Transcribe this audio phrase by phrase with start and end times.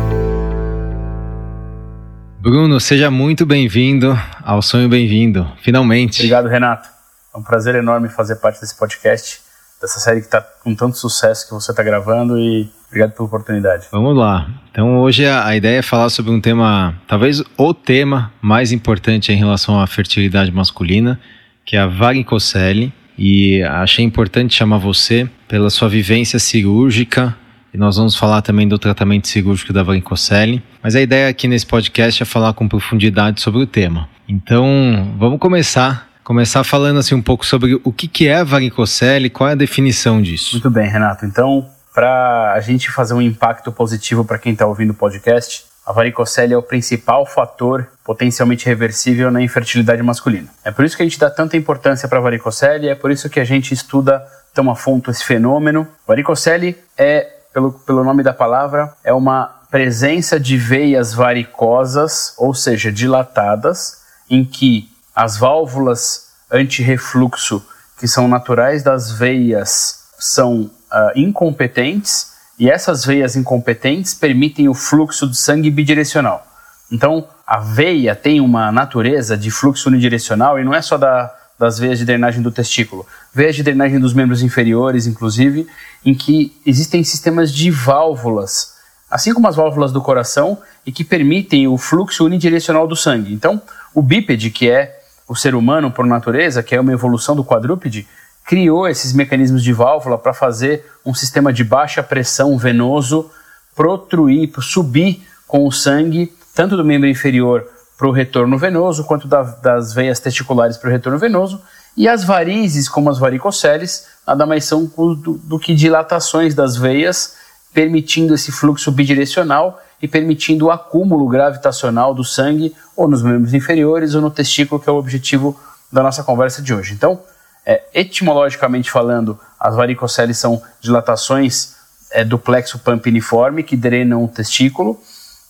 [2.39, 6.20] Bruno, seja muito bem-vindo ao Sonho Bem-vindo, finalmente.
[6.20, 6.87] Obrigado, Renato.
[7.33, 9.41] É um prazer enorme fazer parte desse podcast,
[9.81, 13.87] dessa série que está com tanto sucesso que você está gravando e Obrigado pela oportunidade.
[13.89, 14.49] Vamos lá.
[14.69, 19.35] Então, hoje a, ideia é falar sobre um tema, talvez o tema mais importante em
[19.37, 21.17] relação à fertilidade masculina,
[21.65, 22.93] que é a varicocele.
[23.17, 27.33] E achei importante chamar você pela sua vivência cirúrgica.
[27.73, 30.61] E nós vamos falar também do tratamento cirúrgico da varicocele.
[30.83, 34.09] Mas a ideia aqui nesse podcast é falar com profundidade sobre o tema.
[34.27, 39.29] Então, vamos começar começar falando assim um pouco sobre o que, que é a varicocele,
[39.29, 40.53] qual é a definição disso.
[40.53, 41.26] Muito bem, Renato.
[41.26, 45.91] Então, para a gente fazer um impacto positivo para quem está ouvindo o podcast, a
[45.91, 50.48] varicocele é o principal fator potencialmente reversível na infertilidade masculina.
[50.63, 53.29] É por isso que a gente dá tanta importância para a varicocele, é por isso
[53.29, 55.87] que a gente estuda tão a fundo esse fenômeno.
[56.07, 62.91] Varicocele é, pelo, pelo nome da palavra, é uma presença de veias varicosas, ou seja,
[62.91, 67.66] dilatadas, em que as válvulas anti-refluxo,
[67.97, 75.28] que são naturais das veias, são uh, incompetentes e essas veias incompetentes permitem o fluxo
[75.28, 76.45] de sangue bidirecional.
[76.91, 81.79] Então, a veia tem uma natureza de fluxo unidirecional e não é só da, das
[81.79, 85.67] veias de drenagem do testículo, veias de drenagem dos membros inferiores, inclusive,
[86.05, 88.75] em que existem sistemas de válvulas,
[89.09, 93.33] assim como as válvulas do coração, e que permitem o fluxo unidirecional do sangue.
[93.33, 93.61] Então,
[93.93, 98.07] o bípede, que é o ser humano por natureza, que é uma evolução do quadrúpede,
[98.51, 103.31] criou esses mecanismos de válvula para fazer um sistema de baixa pressão venoso
[103.73, 107.66] protruir, subir com o sangue, tanto do membro inferior
[107.97, 111.61] para o retorno venoso, quanto da, das veias testiculares para o retorno venoso.
[111.95, 117.35] E as varizes, como as varicoceles, nada mais são do, do que dilatações das veias,
[117.73, 124.13] permitindo esse fluxo bidirecional e permitindo o acúmulo gravitacional do sangue ou nos membros inferiores
[124.13, 125.57] ou no testículo, que é o objetivo
[125.90, 126.94] da nossa conversa de hoje.
[126.94, 127.17] Então,
[127.66, 131.75] é, etimologicamente falando, as varicoceles são dilatações
[132.11, 134.99] é, do plexo pampiniforme que drenam o testículo.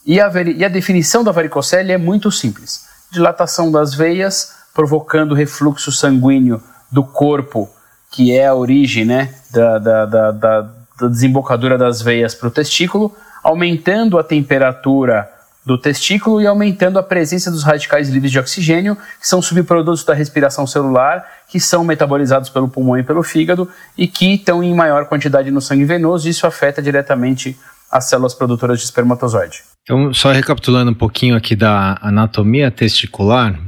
[0.06, 5.92] E a, e a definição da varicocele é muito simples: dilatação das veias, provocando refluxo
[5.92, 6.62] sanguíneo
[6.92, 7.70] do corpo,
[8.12, 13.16] que é a origem né, da, da, da, da desembocadura das veias para o testículo,
[13.44, 15.32] aumentando a temperatura
[15.66, 20.14] do testículo e aumentando a presença dos radicais livres de oxigênio, que são subprodutos da
[20.14, 25.06] respiração celular, que são metabolizados pelo pulmão e pelo fígado e que estão em maior
[25.06, 27.58] quantidade no sangue venoso, e isso afeta diretamente
[27.92, 29.62] as células produtoras de espermatozoide.
[29.84, 33.60] Então, só recapitulando um pouquinho aqui da anatomia testicular,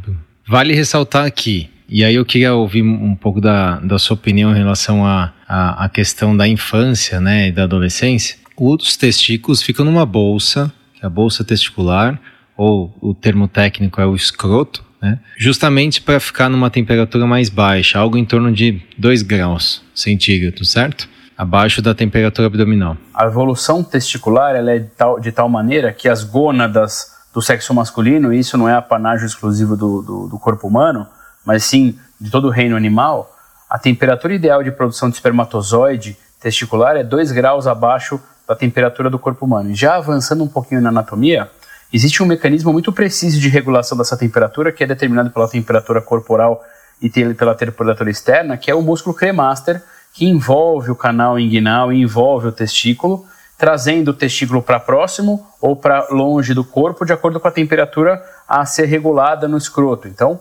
[0.47, 4.57] vale ressaltar aqui, e aí eu queria ouvir um pouco da, da sua opinião em
[4.57, 8.37] relação à a, a, a, questão da infância né, e da adolescência.
[8.57, 10.71] Os testículos ficam numa bolsa
[11.03, 12.19] a bolsa testicular,
[12.55, 15.19] ou o termo técnico é o escroto, né?
[15.37, 21.09] justamente para ficar numa temperatura mais baixa, algo em torno de 2 graus centígrados, certo?
[21.37, 22.95] Abaixo da temperatura abdominal.
[23.13, 27.73] A evolução testicular ela é de tal, de tal maneira que as gônadas do sexo
[27.73, 31.07] masculino, e isso não é apanágio exclusivo do, do, do corpo humano,
[31.45, 33.35] mas sim de todo o reino animal,
[33.69, 39.19] a temperatura ideal de produção de espermatozoide testicular é 2 graus abaixo da temperatura do
[39.19, 39.73] corpo humano.
[39.73, 41.49] Já avançando um pouquinho na anatomia,
[41.91, 46.63] existe um mecanismo muito preciso de regulação dessa temperatura, que é determinado pela temperatura corporal
[47.01, 49.81] e pela temperatura externa, que é o músculo cremaster,
[50.13, 53.25] que envolve o canal inguinal e envolve o testículo,
[53.57, 58.23] trazendo o testículo para próximo ou para longe do corpo, de acordo com a temperatura
[58.47, 60.07] a ser regulada no escroto.
[60.07, 60.39] Então,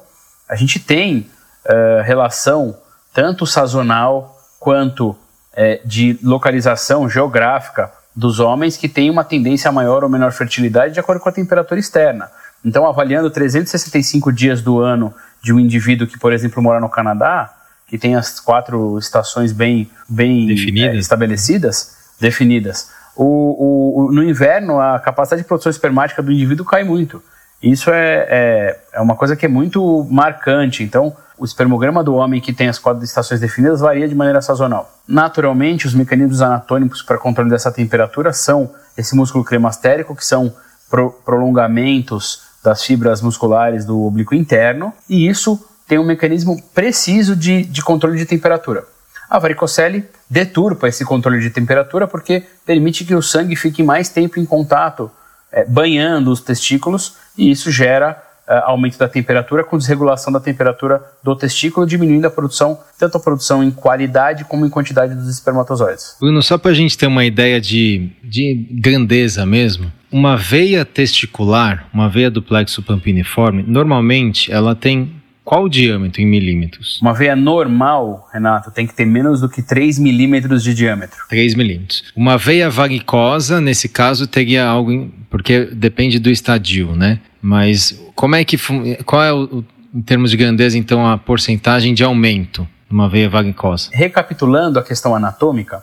[0.49, 1.31] a gente tem
[1.65, 2.77] uh, relação
[3.15, 5.17] tanto sazonal quanto
[5.55, 10.95] é, de localização geográfica dos homens que têm uma tendência a maior ou menor fertilidade
[10.95, 12.31] de acordo com a temperatura externa.
[12.65, 15.13] Então, avaliando 365 dias do ano
[15.43, 17.53] de um indivíduo que, por exemplo, mora no Canadá,
[17.89, 20.95] que tem as quatro estações bem, bem definidas.
[20.95, 26.65] É, estabelecidas, definidas, o, o, o, no inverno a capacidade de produção espermática do indivíduo
[26.65, 27.23] cai muito.
[27.63, 30.83] Isso é, é, é uma coisa que é muito marcante.
[30.83, 34.97] Então, o espermograma do homem que tem as quatro estações definidas varia de maneira sazonal.
[35.09, 40.55] Naturalmente, os mecanismos anatômicos para controle dessa temperatura são esse músculo cremastérico, que são
[40.89, 47.65] pro prolongamentos das fibras musculares do oblíquo interno, e isso tem um mecanismo preciso de,
[47.65, 48.85] de controle de temperatura.
[49.29, 54.39] A varicocele deturpa esse controle de temperatura porque permite que o sangue fique mais tempo
[54.39, 55.11] em contato,
[55.51, 58.23] é, banhando os testículos, e isso gera
[58.61, 63.63] aumento da temperatura com desregulação da temperatura do testículo, diminuindo a produção, tanto a produção
[63.63, 66.17] em qualidade como em quantidade dos espermatozoides.
[66.21, 71.89] Bruno, só para a gente ter uma ideia de, de grandeza mesmo, uma veia testicular,
[71.93, 77.01] uma veia do plexo pampiniforme, normalmente ela tem qual o diâmetro em milímetros?
[77.03, 81.19] Uma veia normal, Renato, tem que ter menos do que 3 milímetros de diâmetro.
[81.29, 82.05] 3 milímetros.
[82.15, 85.11] Uma veia varicosa, nesse caso, teria algo.
[85.29, 87.19] Porque depende do estadio, né?
[87.41, 88.57] Mas como é que.
[89.05, 93.29] Qual é, o, em termos de grandeza, então, a porcentagem de aumento de uma veia
[93.29, 93.91] varicosa?
[93.93, 95.83] Recapitulando a questão anatômica,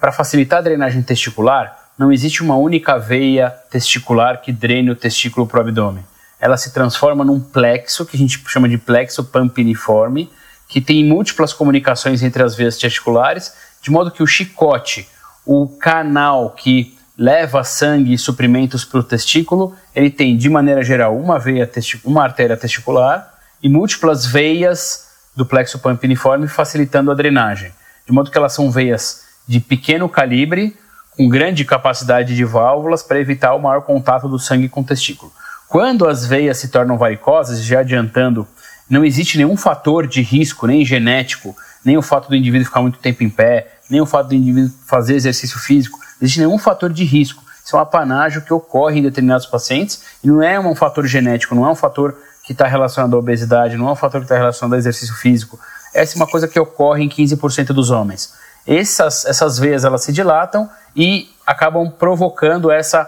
[0.00, 5.46] para facilitar a drenagem testicular, não existe uma única veia testicular que drene o testículo
[5.46, 6.02] para o abdômen
[6.40, 10.30] ela se transforma num plexo, que a gente chama de plexo pampiniforme,
[10.68, 13.52] que tem múltiplas comunicações entre as veias testiculares,
[13.82, 15.08] de modo que o chicote,
[15.44, 21.18] o canal que leva sangue e suprimentos para o testículo, ele tem, de maneira geral,
[21.18, 21.68] uma veia
[22.04, 27.72] uma artéria testicular e múltiplas veias do plexo pampiniforme, facilitando a drenagem.
[28.06, 30.76] De modo que elas são veias de pequeno calibre,
[31.16, 35.32] com grande capacidade de válvulas para evitar o maior contato do sangue com o testículo.
[35.68, 38.48] Quando as veias se tornam varicosas, já adiantando,
[38.88, 41.54] não existe nenhum fator de risco, nem genético,
[41.84, 44.72] nem o fato do indivíduo ficar muito tempo em pé, nem o fato do indivíduo
[44.86, 47.44] fazer exercício físico, não existe nenhum fator de risco.
[47.62, 51.54] Isso é um apanágio que ocorre em determinados pacientes e não é um fator genético,
[51.54, 54.38] não é um fator que está relacionado à obesidade, não é um fator que está
[54.38, 55.60] relacionado ao exercício físico.
[55.92, 58.32] Essa é uma coisa que ocorre em 15% dos homens.
[58.66, 63.06] Essas, essas veias elas se dilatam e acabam provocando essa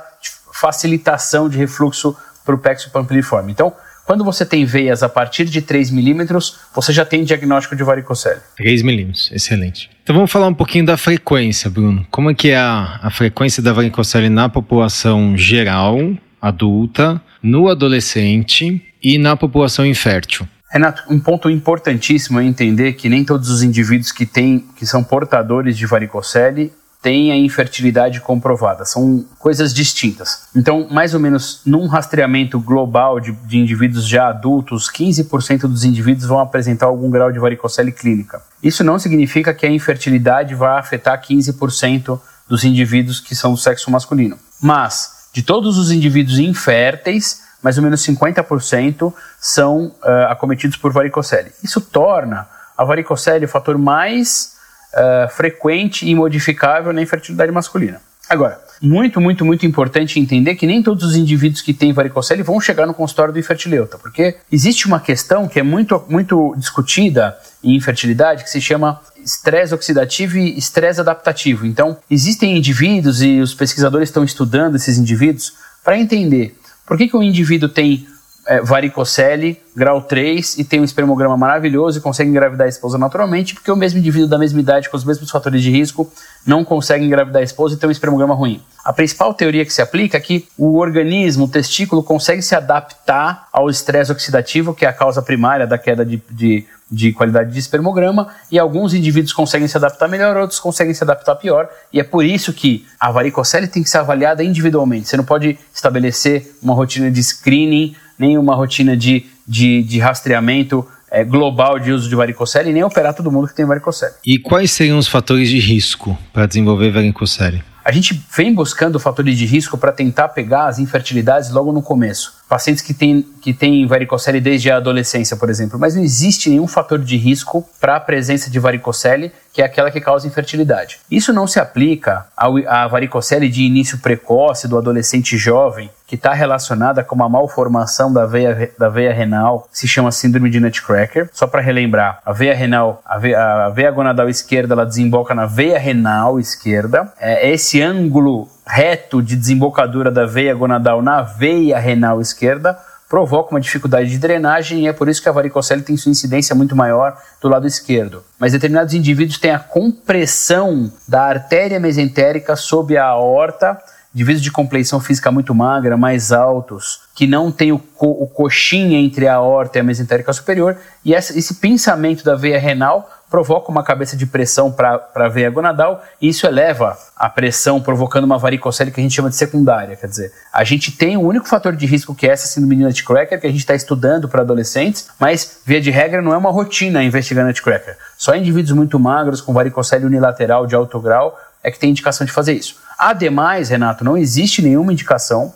[0.53, 3.53] facilitação de refluxo para o plexo pampiliforme.
[3.53, 3.73] Então,
[4.11, 8.41] quando você tem veias a partir de 3 milímetros, você já tem diagnóstico de varicocele.
[8.57, 9.89] 3 milímetros, excelente.
[10.03, 12.05] Então vamos falar um pouquinho da frequência, Bruno.
[12.11, 15.97] Como é que é a, a frequência da varicocele na população geral,
[16.43, 20.45] adulta, no adolescente e na população infértil?
[20.73, 25.03] Renato, um ponto importantíssimo é entender que nem todos os indivíduos que, têm, que são
[25.03, 26.73] portadores de varicocele
[27.03, 28.85] tem a infertilidade comprovada.
[28.85, 30.43] São coisas distintas.
[30.55, 36.27] Então, mais ou menos num rastreamento global de, de indivíduos já adultos, 15% dos indivíduos
[36.27, 38.43] vão apresentar algum grau de varicocele clínica.
[38.63, 43.91] Isso não significa que a infertilidade vai afetar 15% dos indivíduos que são do sexo
[43.91, 44.39] masculino.
[44.61, 51.53] Mas, de todos os indivíduos inférteis, mais ou menos 50% são uh, acometidos por varicocele.
[51.63, 54.60] Isso torna a varicocele o fator mais
[54.95, 58.01] uh, frequente e modificável na infertilidade masculina.
[58.29, 62.61] Agora, muito, muito, muito importante entender que nem todos os indivíduos que têm varicocele vão
[62.61, 67.75] chegar no consultório do infertileuta, porque existe uma questão que é muito, muito discutida em
[67.75, 71.67] infertilidade que se chama estresse oxidativo e estresse adaptativo.
[71.67, 75.55] Então, existem indivíduos e os pesquisadores estão estudando esses indivíduos
[75.85, 76.57] para entender
[76.87, 78.07] por que, que um indivíduo tem
[78.47, 83.55] é, varicocele, grau 3, e tem um espermograma maravilhoso e consegue engravidar a esposa naturalmente,
[83.55, 86.11] porque o mesmo indivíduo da mesma idade, com os mesmos fatores de risco,
[86.47, 88.63] não consegue engravidar a esposa e tem um espermograma ruim.
[88.85, 93.47] A principal teoria que se aplica é que o organismo, o testículo, consegue se adaptar
[93.53, 97.59] ao estresse oxidativo, que é a causa primária da queda de, de, de qualidade de
[97.59, 102.05] espermograma, e alguns indivíduos conseguem se adaptar melhor, outros conseguem se adaptar pior, e é
[102.05, 105.09] por isso que a varicocele tem que ser avaliada individualmente.
[105.09, 110.87] Você não pode estabelecer uma rotina de screening nem uma rotina de, de, de rastreamento
[111.11, 114.13] é, global de uso de varicocele e nem operar todo mundo que tem varicocele.
[114.25, 117.65] E quais seriam os fatores de risco para desenvolver varicocele?
[117.83, 122.35] A gente vem buscando fatores de risco para tentar pegar as infertilidades logo no começo.
[122.49, 125.79] Pacientes que têm, que têm varicocele desde a adolescência, por exemplo.
[125.79, 129.91] Mas não existe nenhum fator de risco para a presença de varicocele, que é aquela
[129.91, 131.01] que causa infertilidade.
[131.11, 137.05] Isso não se aplica à varicocele de início precoce do adolescente jovem, que está relacionada
[137.05, 141.29] com uma malformação da veia, da veia renal, se chama síndrome de Nutcracker.
[141.33, 145.47] Só para relembrar, a veia renal, a veia, a veia gonadal esquerda, ela desemboca na
[145.47, 147.13] veia renal esquerda.
[147.19, 152.79] É esse ângulo reto de desembocadura da veia gonadal na veia renal esquerda
[153.11, 156.55] provoca uma dificuldade de drenagem e é por isso que a varicocele tem sua incidência
[156.55, 158.23] muito maior do lado esquerdo.
[158.39, 163.77] Mas determinados indivíduos têm a compressão da artéria mesentérica sob a aorta
[164.15, 168.99] indivíduos de compleição física muito magra, mais altos, que não tem o, co o coxinha
[168.99, 173.71] entre a aorta e a mesentérica superior, e essa, esse pensamento da veia renal provoca
[173.71, 178.37] uma cabeça de pressão para a veia gonadal e isso eleva a pressão, provocando uma
[178.37, 179.95] varicocele que a gente chama de secundária.
[179.95, 182.83] Quer dizer, a gente tem o único fator de risco que é essa síndrome de
[182.83, 186.51] nutcracker que a gente está estudando para adolescentes, mas via de regra não é uma
[186.51, 187.97] rotina investigar nutcracker.
[188.19, 192.33] Só indivíduos muito magros com varicocele unilateral de alto grau é que tem indicação de
[192.33, 192.77] fazer isso.
[192.99, 195.55] Ademais, Renato, não existe nenhuma indicação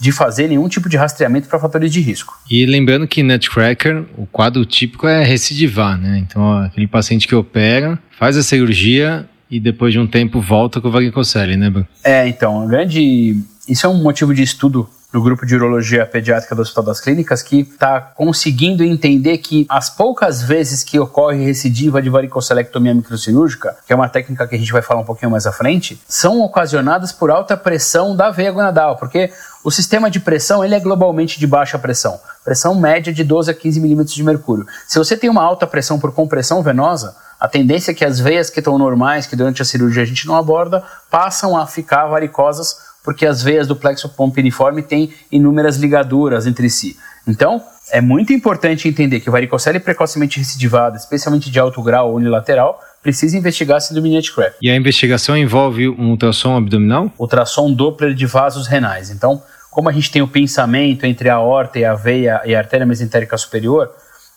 [0.00, 2.38] de fazer nenhum tipo de rastreamento para fatores de risco.
[2.50, 6.18] E lembrando que Nutcracker, o quadro típico é recidivar, né?
[6.18, 10.80] Então, ó, aquele paciente que opera, faz a cirurgia e depois de um tempo volta
[10.80, 11.86] com o varicocele, né, Bruno?
[12.04, 13.36] É, então, grande...
[13.68, 17.42] Isso é um motivo de estudo do grupo de urologia pediátrica do Hospital das Clínicas
[17.42, 23.92] que está conseguindo entender que as poucas vezes que ocorre recidiva de varicocelectomia microcirúrgica, que
[23.92, 27.12] é uma técnica que a gente vai falar um pouquinho mais à frente, são ocasionadas
[27.12, 29.32] por alta pressão da veia gonadal, porque
[29.64, 33.54] o sistema de pressão ele é globalmente de baixa pressão, pressão média de 12 a
[33.54, 34.66] 15 milímetros de mercúrio.
[34.86, 38.48] Se você tem uma alta pressão por compressão venosa, a tendência é que as veias
[38.48, 42.85] que estão normais, que durante a cirurgia a gente não aborda, passam a ficar varicosas
[43.06, 46.96] porque as veias do plexo pompiniforme têm inúmeras ligaduras entre si.
[47.24, 52.80] Então, é muito importante entender que varicocele precocemente recidivada, especialmente de alto grau ou unilateral,
[53.00, 54.56] precisa investigar a síndrome de Nutcracker.
[54.60, 57.12] E a investigação envolve um ultrassom abdominal?
[57.16, 59.08] Ultrassom Doppler de vasos renais.
[59.10, 62.58] Então, como a gente tem o pensamento entre a aorta e a veia e a
[62.58, 63.88] artéria mesentérica superior,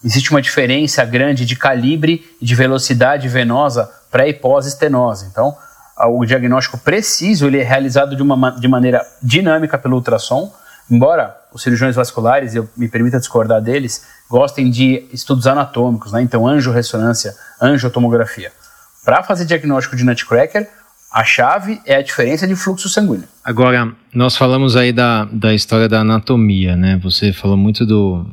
[0.06, 5.26] existe uma diferença grande de calibre e de velocidade venosa pré e pós-estenose.
[5.32, 5.58] Então,
[6.08, 10.54] o diagnóstico preciso ele é realizado de, uma, de maneira dinâmica pelo ultrassom,
[10.90, 16.22] embora os cirurgiões vasculares, eu me permita discordar deles, gostem de estudos anatômicos, né?
[16.22, 18.52] então angiorressonância, angiotomografia.
[19.04, 20.70] Para fazer diagnóstico de nutcracker,
[21.12, 23.28] a chave é a diferença de fluxo sanguíneo.
[23.44, 27.00] Agora, nós falamos aí da, da história da anatomia, né?
[27.02, 28.26] Você falou muito do,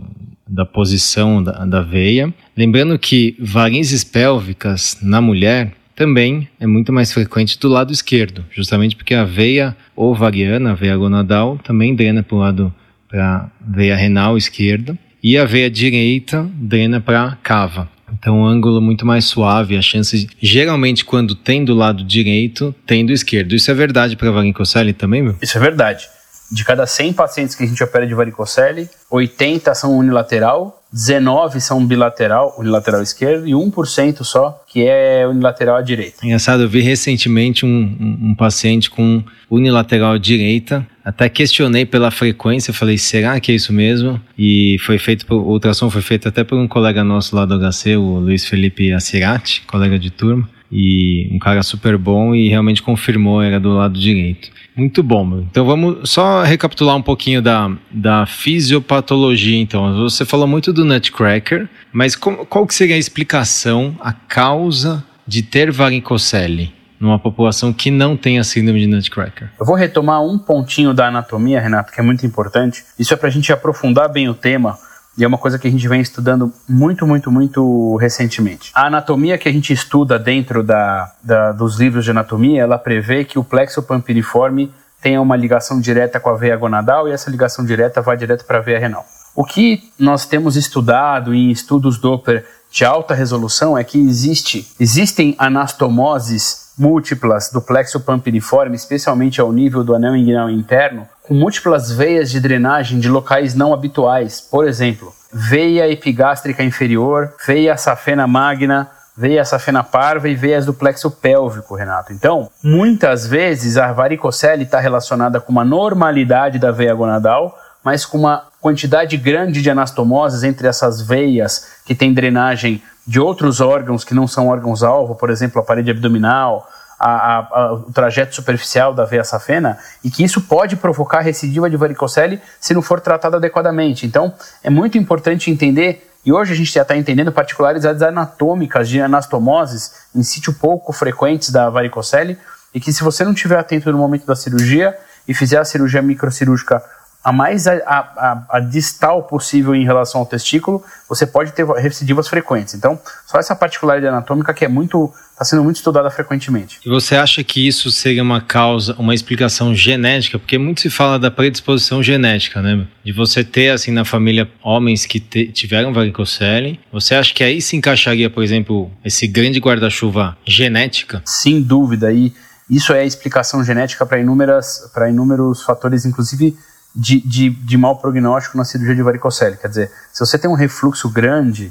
[0.46, 2.32] da posição da, da veia.
[2.54, 8.94] Lembrando que varizes pélvicas na mulher também é muito mais frequente do lado esquerdo, justamente
[8.94, 12.74] porque a veia ovariana, a veia gonadal, também drena para o lado
[13.08, 17.88] para veia renal esquerda e a veia direita drena para a cava.
[18.12, 23.04] Então, um ângulo muito mais suave, a chance, geralmente, quando tem do lado direito, tem
[23.04, 23.54] do esquerdo.
[23.54, 25.36] Isso é verdade para varicocele também, meu?
[25.42, 26.06] Isso é verdade.
[26.50, 31.84] De cada 100 pacientes que a gente opera de varicocele, 80 são unilateral 19 são
[31.84, 36.24] bilateral, unilateral esquerdo, e 1% só que é unilateral à direita.
[36.24, 42.72] Engraçado, eu vi recentemente um, um, paciente com unilateral à direita, até questionei pela frequência,
[42.72, 44.18] falei, será que é isso mesmo?
[44.38, 47.58] E foi feito, por, o ultrassom foi feito até por um colega nosso lá do
[47.58, 52.82] HC, o Luiz Felipe Acirati, colega de turma, e um cara super bom e realmente
[52.82, 54.50] confirmou, era do lado direito.
[54.76, 55.38] Muito bom.
[55.50, 59.58] Então vamos só recapitular um pouquinho da, da fisiopatologia.
[59.58, 65.02] Então, você falou muito do Nutcracker, mas qual, qual que seria a explicação, a causa
[65.26, 69.50] de ter varicocele numa população que não tem a síndrome de Nutcracker?
[69.58, 72.84] Eu vou retomar um pontinho da anatomia, Renato, que é muito importante.
[72.98, 74.78] Isso é para a gente aprofundar bem o tema
[75.16, 78.70] e é uma coisa que a gente vem estudando muito, muito, muito recentemente.
[78.74, 83.24] A anatomia que a gente estuda dentro da, da dos livros de anatomia, ela prevê
[83.24, 87.64] que o plexo pampiriforme tenha uma ligação direta com a veia gonadal e essa ligação
[87.64, 89.06] direta vai direto para a veia renal.
[89.34, 92.44] O que nós temos estudado em estudos Doppler
[92.76, 99.82] de alta resolução é que existe, existem anastomoses múltiplas do plexo pampiriforme, especialmente ao nível
[99.82, 104.42] do anel inguinal interno, com múltiplas veias de drenagem de locais não habituais.
[104.42, 111.10] Por exemplo, veia epigástrica inferior, veia safena magna, veia safena parva e veias do plexo
[111.10, 112.12] pélvico, Renato.
[112.12, 118.18] Então, muitas vezes a varicocele está relacionada com uma normalidade da veia gonadal, mas com
[118.18, 124.12] uma quantidade grande de anastomoses entre essas veias que tem drenagem de outros órgãos que
[124.12, 129.04] não são órgãos-alvo, por exemplo, a parede abdominal, a, a, a, o trajeto superficial da
[129.04, 134.04] veia safena, e que isso pode provocar recidiva de varicocele se não for tratado adequadamente.
[134.04, 139.00] Então, é muito importante entender, e hoje a gente já está entendendo particularidades anatômicas de
[139.00, 142.36] anastomoses em sítio pouco frequentes da varicocele,
[142.74, 146.02] e que se você não estiver atento no momento da cirurgia e fizer a cirurgia
[146.02, 146.82] microcirúrgica
[147.26, 152.28] a mais a, a, a, distal possível em relação ao testículo, você pode ter recidivas
[152.28, 152.72] frequentes.
[152.74, 156.78] Então, só essa particularidade anatômica que é muito está sendo muito estudada frequentemente.
[156.86, 160.38] E você acha que isso seria uma causa, uma explicação genética?
[160.38, 162.86] Porque muito se fala da predisposição genética, né?
[163.04, 166.78] De você ter assim na família homens que te, tiveram varicocele.
[166.92, 171.22] Você acha que aí se encaixaria, por exemplo, esse grande guarda-chuva genética?
[171.24, 172.12] Sem dúvida.
[172.12, 172.32] E
[172.70, 176.56] Isso é explicação genética para inúmeras, para inúmeros fatores, inclusive
[176.96, 179.58] de, de, de mau prognóstico na cirurgia de varicocele.
[179.58, 181.70] Quer dizer, se você tem um refluxo grande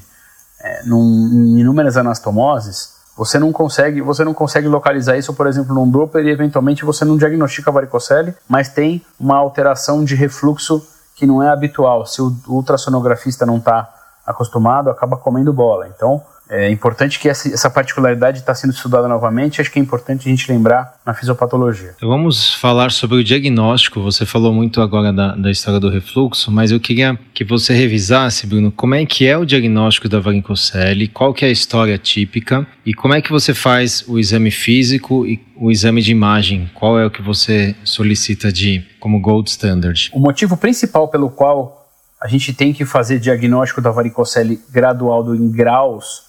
[0.62, 1.02] é, num,
[1.34, 6.28] em inúmeras anastomoses, você não consegue, você não consegue localizar isso, por exemplo, num Doppler
[6.28, 11.50] e eventualmente você não diagnostica varicocele, mas tem uma alteração de refluxo que não é
[11.50, 12.06] habitual.
[12.06, 13.90] Se o ultrassonografista não está
[14.26, 15.88] acostumado, acaba comendo bola.
[15.88, 20.28] Então, é importante que essa, essa particularidade está sendo estudada novamente, acho que é importante
[20.28, 21.94] a gente lembrar na fisiopatologia.
[21.96, 24.02] Então vamos falar sobre o diagnóstico.
[24.02, 28.46] Você falou muito agora da, da história do refluxo, mas eu queria que você revisasse,
[28.46, 32.66] Bruno, como é que é o diagnóstico da varicocele, qual que é a história típica
[32.86, 36.70] e como é que você faz o exame físico e o exame de imagem.
[36.76, 40.12] Qual é o que você solicita de como gold standard?
[40.14, 41.90] O motivo principal pelo qual
[42.22, 46.26] a gente tem que fazer diagnóstico da varicocele gradual em graus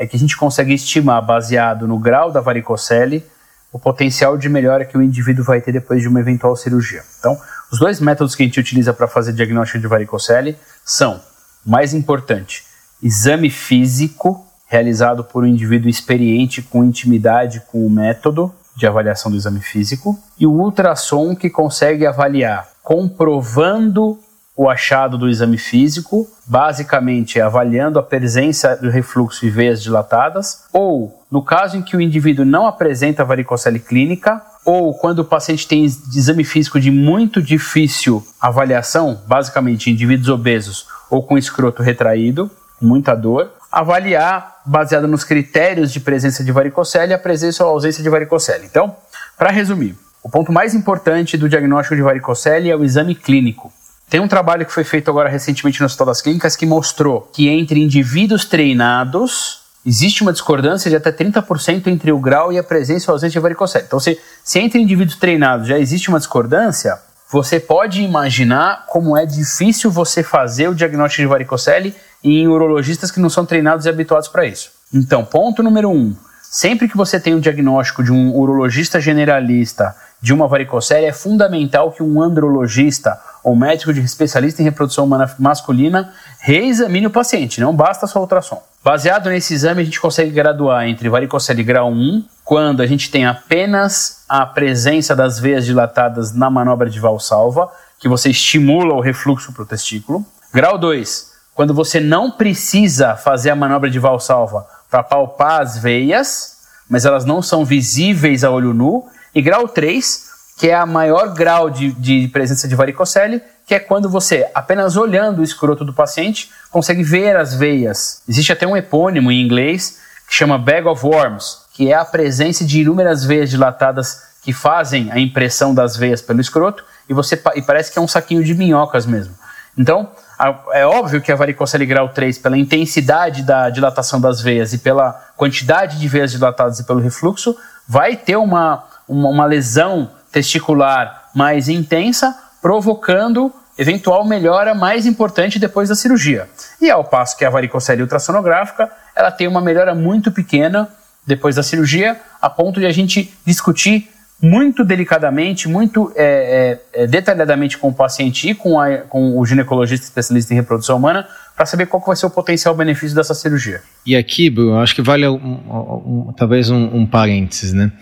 [0.00, 3.22] é que a gente consegue estimar, baseado no grau da varicocele,
[3.70, 7.02] o potencial de melhora que o indivíduo vai ter depois de uma eventual cirurgia.
[7.18, 7.38] Então,
[7.70, 11.20] os dois métodos que a gente utiliza para fazer diagnóstico de varicocele são,
[11.64, 12.64] mais importante,
[13.02, 19.36] exame físico, realizado por um indivíduo experiente com intimidade com o método de avaliação do
[19.36, 24.18] exame físico, e o ultrassom que consegue avaliar comprovando
[24.56, 30.64] o achado do exame físico, basicamente é avaliando a presença do refluxo e veias dilatadas,
[30.72, 35.66] ou no caso em que o indivíduo não apresenta varicocele clínica, ou quando o paciente
[35.66, 43.14] tem exame físico de muito difícil avaliação, basicamente indivíduos obesos ou com escroto retraído, muita
[43.14, 48.66] dor, avaliar baseado nos critérios de presença de varicocele a presença ou ausência de varicocele.
[48.66, 48.94] Então,
[49.38, 53.72] para resumir, o ponto mais importante do diagnóstico de varicocele é o exame clínico.
[54.10, 57.48] Tem um trabalho que foi feito agora recentemente no Hospital das Clínicas que mostrou que
[57.48, 63.08] entre indivíduos treinados existe uma discordância de até 30% entre o grau e a presença
[63.08, 63.84] ou ausência de varicocele.
[63.86, 66.98] Então, se, se entre indivíduos treinados já existe uma discordância,
[67.30, 73.20] você pode imaginar como é difícil você fazer o diagnóstico de varicocele em urologistas que
[73.20, 74.72] não são treinados e habituados para isso.
[74.92, 80.34] Então, ponto número um: sempre que você tem um diagnóstico de um urologista generalista de
[80.34, 86.12] uma varicocele, é fundamental que um andrologista ou médico de especialista em reprodução humana masculina
[86.40, 88.62] reexamine o paciente, não basta só ultrassom.
[88.82, 93.26] Baseado nesse exame, a gente consegue graduar entre varicocele grau 1, quando a gente tem
[93.26, 99.52] apenas a presença das veias dilatadas na manobra de valsalva, que você estimula o refluxo
[99.52, 100.24] para o testículo.
[100.52, 106.60] Grau 2, quando você não precisa fazer a manobra de valsalva para palpar as veias,
[106.88, 109.06] mas elas não são visíveis a olho nu.
[109.34, 110.29] E grau 3,
[110.60, 114.94] que é a maior grau de, de presença de varicocele, que é quando você, apenas
[114.94, 118.20] olhando o escroto do paciente, consegue ver as veias.
[118.28, 122.62] Existe até um epônimo em inglês que chama bag of worms, que é a presença
[122.62, 127.62] de inúmeras veias dilatadas que fazem a impressão das veias pelo escroto e você e
[127.62, 129.34] parece que é um saquinho de minhocas mesmo.
[129.78, 134.74] Então, a, é óbvio que a varicocele grau 3, pela intensidade da dilatação das veias
[134.74, 137.56] e pela quantidade de veias dilatadas e pelo refluxo,
[137.88, 145.88] vai ter uma, uma, uma lesão testicular mais intensa, provocando eventual melhora mais importante depois
[145.88, 146.48] da cirurgia.
[146.80, 150.88] E ao passo que a varicocele ultrassonográfica, ela tem uma melhora muito pequena
[151.26, 154.10] depois da cirurgia, a ponto de a gente discutir
[154.42, 159.44] muito delicadamente, muito é, é, é detalhadamente com o paciente e com, a, com o
[159.44, 161.28] ginecologista especialista em reprodução humana
[161.60, 163.82] para saber qual vai ser o potencial benefício dessa cirurgia.
[164.06, 167.92] E aqui, Bruno, acho que vale um, um, talvez um, um, parênteses, né?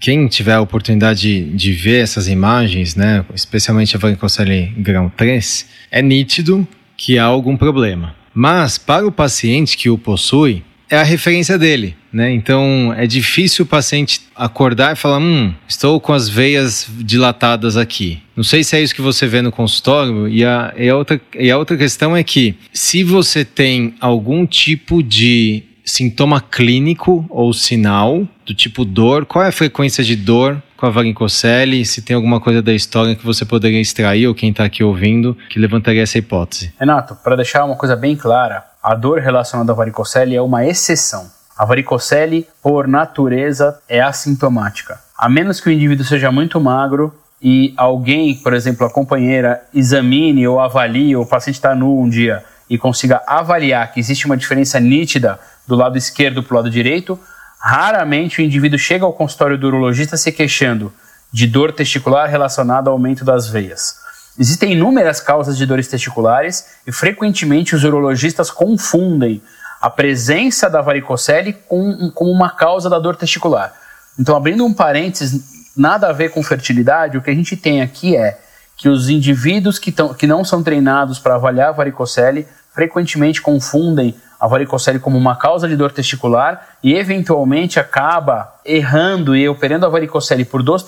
[0.00, 5.64] Quem tiver a oportunidade de, de ver essas imagens, né, especialmente a varicocele grau 3,
[5.92, 8.16] é nítido que há algum problema.
[8.34, 12.30] Mas para o paciente que o possui, é a referência dele, né?
[12.32, 18.22] Então é difícil o paciente acordar e falar: hum, estou com as veias dilatadas aqui.
[18.36, 20.28] Não sei se é isso que você vê no consultório.
[20.28, 24.46] E a, e a, outra, e a outra questão é que, se você tem algum
[24.46, 30.62] tipo de sintoma clínico ou sinal do tipo dor, qual é a frequência de dor
[30.76, 34.50] com a varicocele, se tem alguma coisa da história que você poderia extrair ou quem
[34.50, 36.72] está aqui ouvindo que levantaria essa hipótese.
[36.78, 41.30] Renato, para deixar uma coisa bem clara, a dor relacionada à varicocele é uma exceção.
[41.56, 45.00] A varicocele, por natureza, é assintomática.
[45.16, 50.46] A menos que o indivíduo seja muito magro e alguém, por exemplo, a companheira, examine
[50.46, 54.36] ou avalie, ou o paciente está nu um dia e consiga avaliar que existe uma
[54.36, 57.18] diferença nítida do lado esquerdo para o lado direito,
[57.58, 60.92] raramente o indivíduo chega ao consultório do urologista se queixando
[61.32, 64.03] de dor testicular relacionada ao aumento das veias.
[64.38, 69.40] Existem inúmeras causas de dores testiculares e frequentemente os urologistas confundem
[69.80, 73.72] a presença da varicocele com, com uma causa da dor testicular.
[74.18, 78.16] Então, abrindo um parênteses, nada a ver com fertilidade, o que a gente tem aqui
[78.16, 78.38] é
[78.76, 84.16] que os indivíduos que, tão, que não são treinados para avaliar a varicocele frequentemente confundem
[84.40, 89.88] a varicocele como uma causa de dor testicular e eventualmente acaba errando e operando a
[89.88, 90.82] varicocele por dor,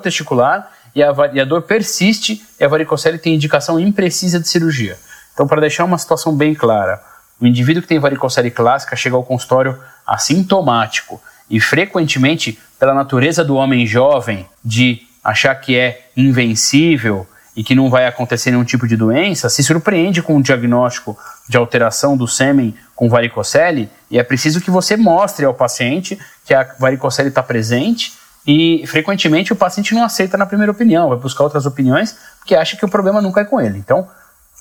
[0.00, 4.98] testicular e a, e a dor persiste e a varicocele tem indicação imprecisa de cirurgia.
[5.32, 7.00] Então, para deixar uma situação bem clara,
[7.40, 13.56] o indivíduo que tem varicocele clássica chega ao consultório assintomático e frequentemente, pela natureza do
[13.56, 17.26] homem jovem de achar que é invencível
[17.56, 21.56] e que não vai acontecer nenhum tipo de doença, se surpreende com o diagnóstico de
[21.56, 26.62] alteração do sêmen com varicocele e é preciso que você mostre ao paciente que a
[26.78, 28.12] varicocele está presente
[28.46, 32.76] e frequentemente o paciente não aceita na primeira opinião, vai buscar outras opiniões porque acha
[32.76, 33.78] que o problema nunca é com ele.
[33.78, 34.08] Então,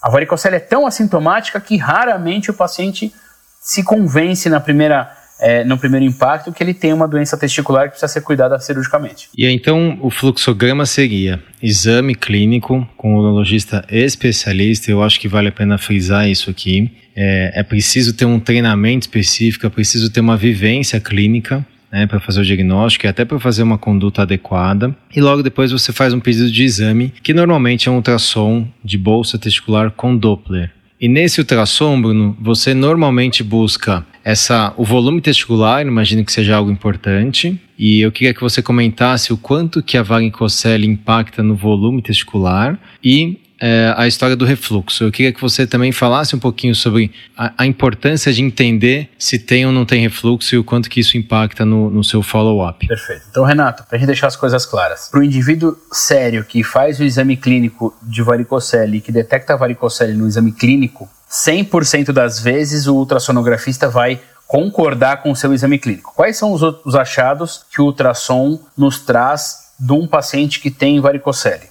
[0.02, 3.14] a varicocele é tão assintomática que raramente o paciente
[3.62, 7.92] se convence na primeira é, no primeiro impacto que ele tem uma doença testicular que
[7.92, 9.30] precisa ser cuidada cirurgicamente.
[9.38, 15.52] E então o fluxograma seria exame clínico com urologista especialista, eu acho que vale a
[15.52, 16.92] pena frisar isso aqui.
[17.16, 22.20] É, é preciso ter um treinamento específico, é preciso ter uma vivência clínica né, para
[22.20, 24.96] fazer o diagnóstico e até para fazer uma conduta adequada.
[25.16, 28.98] E logo depois você faz um pedido de exame, que normalmente é um ultrassom de
[28.98, 30.72] bolsa testicular com Doppler.
[31.02, 36.70] E nesse ultrassom, Bruno, você normalmente busca essa, o volume testicular, imagino que seja algo
[36.70, 37.58] importante.
[37.78, 42.78] E eu queria que você comentasse o quanto que a varicocele impacta no volume testicular
[43.02, 45.04] e é, a história do refluxo.
[45.04, 49.38] Eu queria que você também falasse um pouquinho sobre a, a importância de entender se
[49.38, 52.88] tem ou não tem refluxo e o quanto que isso impacta no, no seu follow-up.
[52.88, 53.24] Perfeito.
[53.30, 57.00] Então, Renato, para a gente deixar as coisas claras, para o indivíduo sério que faz
[57.00, 62.88] o exame clínico de varicocele e que detecta varicocele no exame clínico, 100% das vezes
[62.88, 66.12] o ultrassonografista vai concordar com o seu exame clínico.
[66.16, 71.00] Quais são os, os achados que o ultrassom nos traz de um paciente que tem
[71.00, 71.68] varicocele?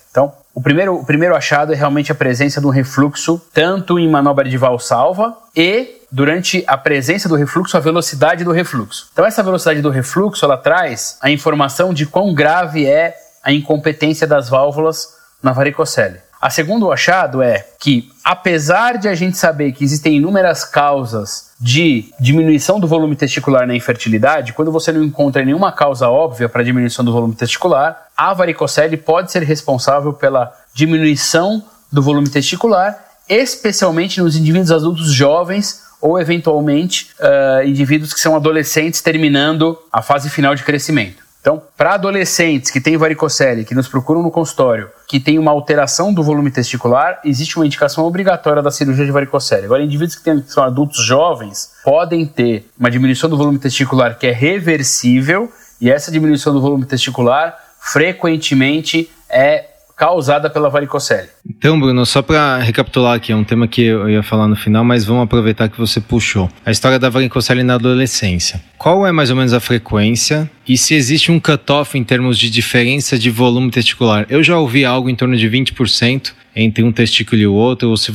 [0.55, 4.49] O primeiro, o primeiro achado é realmente a presença de um refluxo, tanto em manobra
[4.49, 9.09] de valsalva e durante a presença do refluxo, a velocidade do refluxo.
[9.13, 14.27] Então, essa velocidade do refluxo ela traz a informação de quão grave é a incompetência
[14.27, 16.19] das válvulas na varicocele.
[16.41, 22.13] A segundo achado é que, apesar de a gente saber que existem inúmeras causas de
[22.21, 27.05] diminuição do volume testicular na infertilidade, quando você não encontra nenhuma causa óbvia para diminuição
[27.05, 32.97] do volume testicular, a varicocele pode ser responsável pela diminuição do volume testicular,
[33.29, 40.31] especialmente nos indivíduos adultos jovens ou, eventualmente, uh, indivíduos que são adolescentes terminando a fase
[40.31, 41.28] final de crescimento.
[41.41, 46.13] Então, para adolescentes que têm varicocele, que nos procuram no consultório, que tem uma alteração
[46.13, 49.65] do volume testicular, existe uma indicação obrigatória da cirurgia de varicocele.
[49.65, 54.19] Agora, indivíduos que, têm, que são adultos jovens podem ter uma diminuição do volume testicular
[54.19, 59.68] que é reversível, e essa diminuição do volume testicular frequentemente é
[59.99, 61.29] causada pela varicocele.
[61.45, 64.85] Então, Bruno, só para recapitular aqui, é um tema que eu ia falar no final,
[64.85, 66.49] mas vamos aproveitar que você puxou.
[66.65, 68.63] A história da varicocele na adolescência.
[68.79, 72.49] Qual é mais ou menos a frequência e se existe um cutoff em termos de
[72.49, 74.25] diferença de volume testicular?
[74.31, 77.97] Eu já ouvi algo em torno de 20% entre um testículo e o outro, ou
[77.97, 78.13] se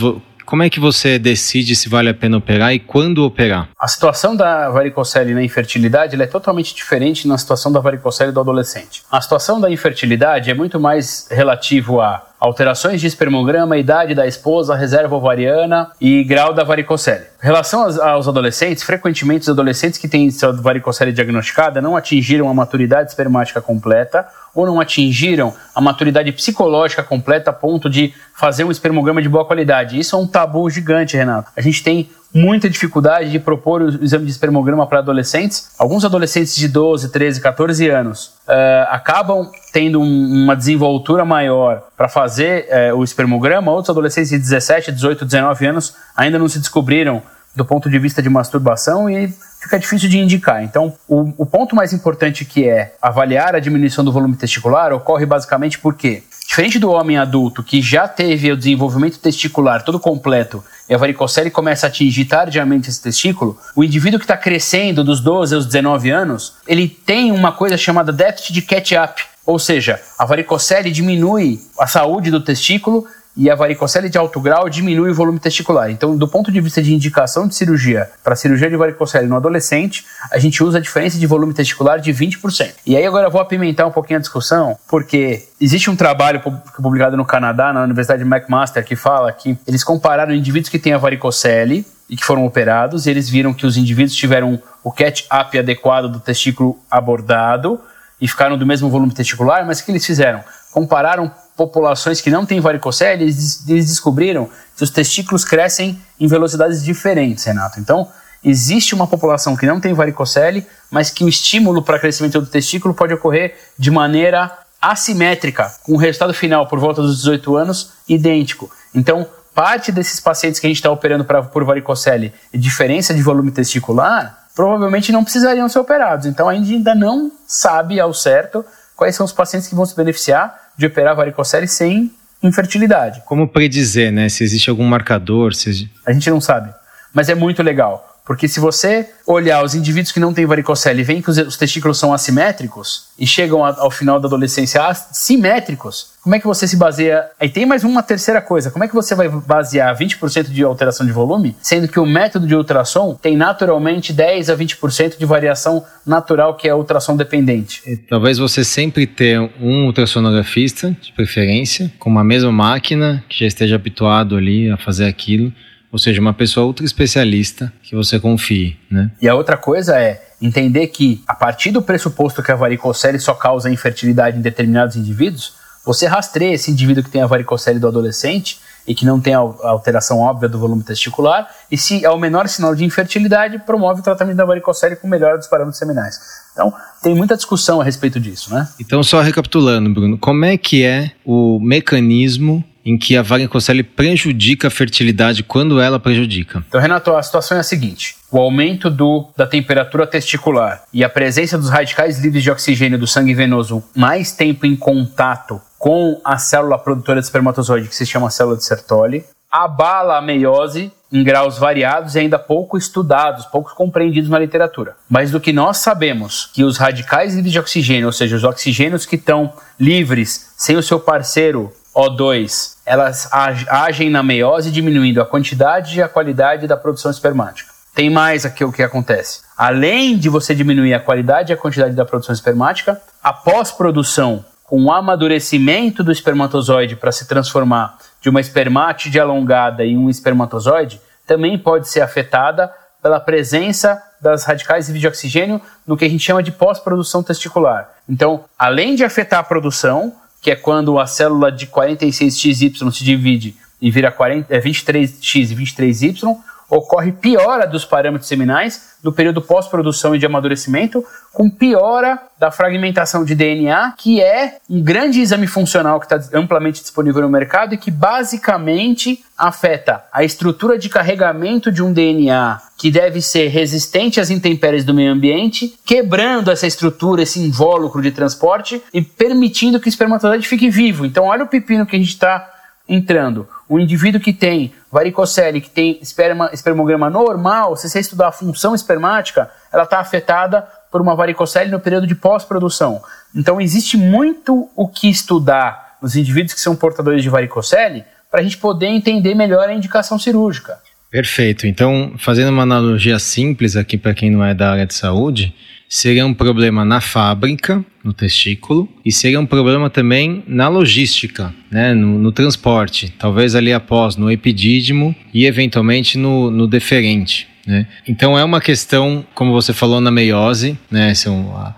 [0.53, 3.69] como é que você decide se vale a pena operar e quando operar?
[3.75, 9.01] A situação da varicocele na infertilidade é totalmente diferente na situação da varicocele do adolescente.
[9.11, 14.75] A situação da infertilidade é muito mais relativo a alterações de espermograma, idade da esposa,
[14.75, 17.23] reserva ovariana e grau da varicocele.
[17.41, 22.53] Em relação aos, adolescentes, frequentemente os adolescentes que têm sua varicocele diagnosticada não atingiram a
[22.53, 28.71] maturidade espermática completa ou não atingiram a maturidade psicológica completa a ponto de fazer um
[28.71, 29.97] espermograma de boa qualidade.
[29.97, 31.49] Isso é um tabu gigante, Renato.
[31.55, 35.71] A gente tem muita dificuldade de propor o exame de espermograma para adolescentes.
[35.77, 42.09] Alguns adolescentes de 12, 13, 14 anos uh, acabam tendo um, uma desenvoltura maior para
[42.09, 43.71] fazer uh, o espermograma.
[43.71, 47.21] Outros adolescentes de 17, 18, 19 anos ainda não se descobriram
[47.55, 50.63] do ponto de vista de masturbação e fica difícil de indicar.
[50.63, 55.25] Então, o, o ponto mais importante que é avaliar a diminuição do volume testicular ocorre
[55.25, 60.93] basicamente porque Diferente do homem adulto que já teve o desenvolvimento testicular todo completo e
[60.93, 65.55] a varicocele começa a atingir tardiamente esse testículo, o indivíduo que está crescendo dos 12
[65.55, 70.91] aos 19 anos, ele tem uma coisa chamada déficit de catch-up, ou seja, a varicocele
[70.91, 75.89] diminui a saúde do testículo e a varicocele de alto grau diminui o volume testicular.
[75.89, 80.05] Então, do ponto de vista de indicação de cirurgia para cirurgia de varicocele no adolescente,
[80.31, 82.73] a gente usa a diferença de volume testicular de 20%.
[82.85, 86.41] E aí agora eu vou apimentar um pouquinho a discussão, porque existe um trabalho
[86.75, 90.93] publicado no Canadá, na Universidade de McMaster, que fala que eles compararam indivíduos que têm
[90.93, 95.57] a varicocele e que foram operados, e eles viram que os indivíduos tiveram o catch-up
[95.57, 97.79] adequado do testículo abordado,
[98.21, 100.41] e ficaram do mesmo volume testicular, mas o que eles fizeram?
[100.73, 106.83] Compararam populações que não têm varicocele, eles, eles descobriram que os testículos crescem em velocidades
[106.83, 107.79] diferentes, Renato.
[107.79, 108.07] Então,
[108.43, 112.93] existe uma população que não tem varicocele, mas que o estímulo para crescimento do testículo
[112.93, 118.69] pode ocorrer de maneira assimétrica, com o resultado final por volta dos 18 anos idêntico.
[118.93, 123.21] Então, parte desses pacientes que a gente está operando pra, por varicocele e diferença de
[123.21, 126.25] volume testicular, provavelmente não precisariam ser operados.
[126.25, 129.95] Então, a gente ainda não sabe ao certo quais são os pacientes que vão se
[129.95, 133.21] beneficiar de operar varicocele sem infertilidade.
[133.25, 134.29] Como predizer, né?
[134.29, 135.53] Se existe algum marcador?
[135.53, 135.89] Se...
[136.05, 136.73] A gente não sabe.
[137.13, 138.12] Mas é muito legal.
[138.25, 141.99] Porque se você olhar os indivíduos que não têm varicocele e veem que os, testículos
[141.99, 144.81] são assimétricos e chegam ao final da adolescência
[145.11, 147.25] simétricos, como é que você se baseia?
[147.37, 148.71] Aí tem mais uma terceira coisa.
[148.71, 152.47] Como é que você vai basear 20% de alteração de volume, sendo que o método
[152.47, 157.81] de ultrassom tem naturalmente 10 a 20% de variação natural que é ultrassom dependente?
[158.09, 163.75] Talvez você sempre ter um ultrassonografista, de preferência, com uma mesma máquina, que já esteja
[163.75, 165.51] habituado ali a fazer aquilo
[165.93, 169.11] ou seja, uma pessoa ultra especialista que você confie, né?
[169.21, 173.35] E a outra coisa é entender que, a partir do pressuposto que a varicocele só
[173.35, 175.53] causa infertilidade em determinados indivíduos,
[175.85, 179.37] você rastreia esse indivíduo que tem a varicocele do adolescente e que não tem a
[179.37, 184.03] alteração óbvia do volume testicular, e se é o menor sinal de infertilidade, promove o
[184.03, 186.19] tratamento da varicocele com melhora dos parâmetros seminais.
[186.53, 188.67] Então, tem muita discussão a respeito disso, né?
[188.79, 194.67] Então, só recapitulando, Bruno, como é que é o mecanismo em que a varicocele prejudica
[194.67, 196.63] a fertilidade quando ela prejudica.
[196.67, 201.09] Então, Renato, a situação é a seguinte: o aumento do, da temperatura testicular e a
[201.09, 206.37] presença dos radicais livres de oxigênio do sangue venoso mais tempo em contato com a
[206.37, 211.59] célula produtora de espermatozoide, que se chama célula de Sertoli, abala a meiose em graus
[211.59, 214.95] variados e ainda pouco estudados, pouco compreendidos na literatura.
[215.07, 219.05] Mas do que nós sabemos que os radicais livres de oxigênio, ou seja, os oxigênios
[219.05, 225.99] que estão livres sem o seu parceiro o2, elas agem na meiose diminuindo a quantidade
[225.99, 227.71] e a qualidade da produção espermática.
[227.93, 229.41] Tem mais aqui o que acontece.
[229.55, 234.83] Além de você diminuir a qualidade e a quantidade da produção espermática, a pós-produção com
[234.85, 241.57] o amadurecimento do espermatozoide para se transformar de uma espermátide alongada em um espermatozoide também
[241.57, 246.51] pode ser afetada pela presença das radicais de oxigênio no que a gente chama de
[246.51, 247.89] pós-produção testicular.
[248.09, 253.55] Então, além de afetar a produção, que é quando a célula de 46XY se divide
[253.81, 256.37] e vira 40, é, 23X e 23Y,
[256.69, 263.25] ocorre piora dos parâmetros seminais no período pós-produção e de amadurecimento, com piora da fragmentação
[263.25, 267.77] de DNA, que é um grande exame funcional que está amplamente disponível no mercado e
[267.77, 274.29] que basicamente afeta a estrutura de carregamento de um DNA que deve ser resistente às
[274.29, 279.89] intempéries do meio ambiente, quebrando essa estrutura, esse invólucro de transporte e permitindo que o
[279.89, 281.05] espermatozoide fique vivo.
[281.05, 282.49] Então, olha o pepino que a gente está
[282.87, 283.47] entrando.
[283.73, 288.75] Um indivíduo que tem varicocele, que tem esperma, espermograma normal, se você estudar a função
[288.75, 293.01] espermática, ela está afetada por uma varicocele no período de pós-produção.
[293.35, 298.43] Então existe muito o que estudar nos indivíduos que são portadores de varicocele para a
[298.43, 300.77] gente poder entender melhor a indicação cirúrgica.
[301.09, 301.65] Perfeito.
[301.65, 305.51] Então, fazendo uma analogia simples aqui para quem não é da área de saúde,
[305.93, 311.93] seria um problema na fábrica, no testículo, e seria um problema também na logística, né,
[311.93, 317.47] no, no transporte, talvez ali após, no epidídimo e eventualmente no, no deferente.
[317.67, 317.85] Né?
[318.07, 321.75] Então é uma questão, como você falou na meiose, né, são a,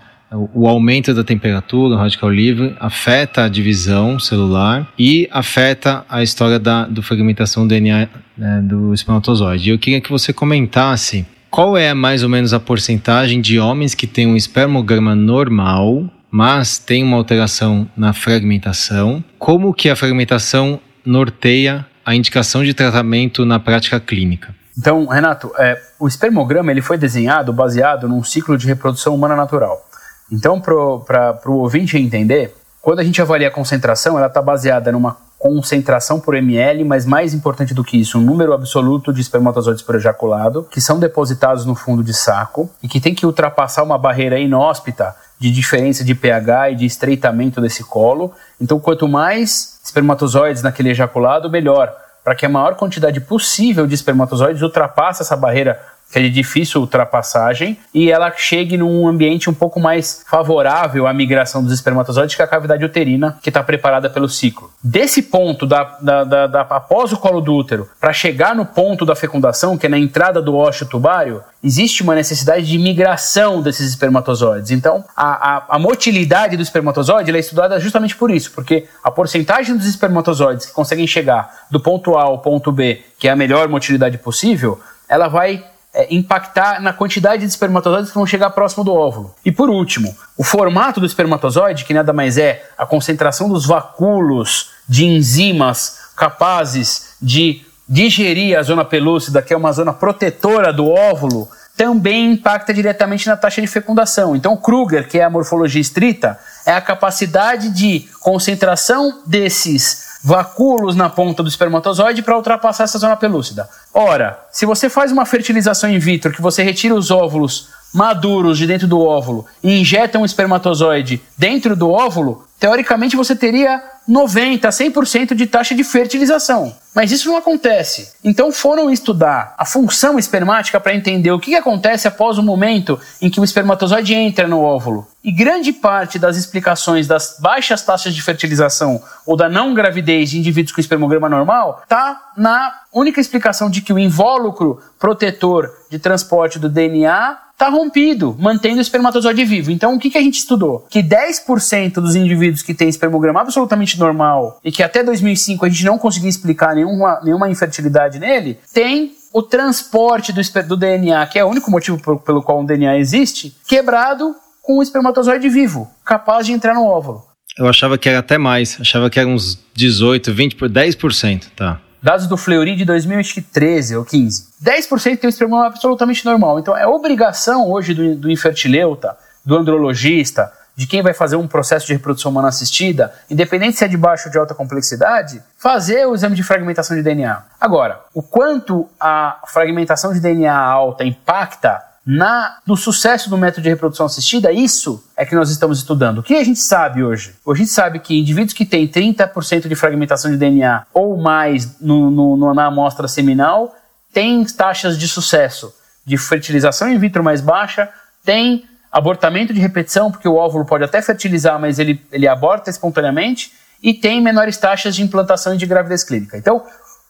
[0.54, 6.58] o aumento da temperatura, o radical livre, afeta a divisão celular e afeta a história
[6.58, 9.68] da do fragmentação do DNA né, do espermatozoide.
[9.68, 11.26] Eu queria que você comentasse
[11.56, 16.76] qual é mais ou menos a porcentagem de homens que têm um espermograma normal, mas
[16.76, 19.24] tem uma alteração na fragmentação?
[19.38, 24.54] Como que a fragmentação norteia a indicação de tratamento na prática clínica?
[24.76, 29.82] Então, Renato, é, o espermograma ele foi desenhado baseado num ciclo de reprodução humana natural.
[30.30, 35.16] Então, para o ouvinte entender, quando a gente avalia a concentração, ela está baseada numa
[35.46, 39.94] concentração por ml, mas mais importante do que isso, um número absoluto de espermatozoides por
[39.94, 44.40] ejaculado, que são depositados no fundo de saco e que tem que ultrapassar uma barreira
[44.40, 48.32] inóspita de diferença de pH e de estreitamento desse colo.
[48.60, 54.60] Então, quanto mais espermatozoides naquele ejaculado, melhor, para que a maior quantidade possível de espermatozoides
[54.60, 60.24] ultrapasse essa barreira que é difícil ultrapassagem, e ela chegue num ambiente um pouco mais
[60.28, 64.70] favorável à migração dos espermatozoides, que é a cavidade uterina, que está preparada pelo ciclo.
[64.82, 69.04] Desse ponto, da, da, da, da após o colo do útero, para chegar no ponto
[69.04, 73.88] da fecundação, que é na entrada do ósseo tubário, existe uma necessidade de migração desses
[73.90, 74.70] espermatozoides.
[74.70, 79.76] Então, a, a, a motilidade do espermatozoide é estudada justamente por isso, porque a porcentagem
[79.76, 83.68] dos espermatozoides que conseguem chegar do ponto A ao ponto B, que é a melhor
[83.68, 85.64] motilidade possível, ela vai
[85.96, 89.34] é, impactar na quantidade de espermatozoides que vão chegar próximo do óvulo.
[89.42, 94.72] E por último, o formato do espermatozoide, que nada mais é a concentração dos vacúolos
[94.86, 101.48] de enzimas capazes de digerir a zona pelúcida, que é uma zona protetora do óvulo,
[101.74, 104.36] também impacta diretamente na taxa de fecundação.
[104.36, 111.08] Então, Kruger, que é a morfologia estrita, é a capacidade de concentração desses vacúolos na
[111.08, 113.68] ponta do espermatozoide para ultrapassar essa zona pelúcida.
[113.92, 118.66] Ora, se você faz uma fertilização in vitro que você retira os óvulos maduros de
[118.66, 125.34] dentro do óvulo e injeta um espermatozoide dentro do óvulo, teoricamente você teria 90, 100%
[125.34, 126.74] de taxa de fertilização.
[126.94, 128.12] Mas isso não acontece.
[128.22, 133.28] Então foram estudar a função espermática para entender o que acontece após o momento em
[133.28, 135.06] que o espermatozoide entra no óvulo.
[135.26, 140.38] E grande parte das explicações das baixas taxas de fertilização ou da não gravidez de
[140.38, 146.60] indivíduos com espermograma normal está na única explicação de que o invólucro protetor de transporte
[146.60, 149.72] do DNA está rompido, mantendo o espermatozoide vivo.
[149.72, 150.86] Então, o que, que a gente estudou?
[150.88, 155.84] Que 10% dos indivíduos que têm espermograma absolutamente normal e que até 2005 a gente
[155.84, 161.44] não conseguia explicar nenhuma, nenhuma infertilidade nele, tem o transporte do, do DNA, que é
[161.44, 166.52] o único motivo pelo, qual um DNA existe, quebrado com o espermatozoide vivo, capaz de
[166.52, 167.24] entrar no óvulo.
[167.56, 171.80] Eu achava que era até mais, achava que era uns 18, 20, 10%, tá.
[172.02, 174.48] Dados do Fleury de 2013 ou 15.
[174.62, 176.58] 10% tem um espermograma absolutamente normal.
[176.58, 181.86] Então é obrigação hoje do, do infertileuta, do andrologista, de quem vai fazer um processo
[181.86, 186.14] de reprodução humana assistida, independente se é de baixa ou de alta complexidade, fazer o
[186.14, 187.40] exame de fragmentação de DNA.
[187.60, 193.68] Agora, o quanto a fragmentação de DNA alta impacta na, no sucesso do método de
[193.68, 196.18] reprodução assistida, isso é que nós estamos estudando.
[196.18, 197.34] O que a gente sabe hoje?
[197.44, 201.80] Hoje a gente sabe que indivíduos que têm 30% de fragmentação de DNA ou mais
[201.80, 203.74] no, no, na amostra seminal
[204.12, 207.88] têm taxas de sucesso de fertilização in vitro mais baixa,
[208.24, 213.52] têm abortamento de repetição, porque o óvulo pode até fertilizar, mas ele, ele aborta espontaneamente,
[213.82, 216.38] e tem menores taxas de implantação e de gravidez clínica.
[216.38, 216.64] Então,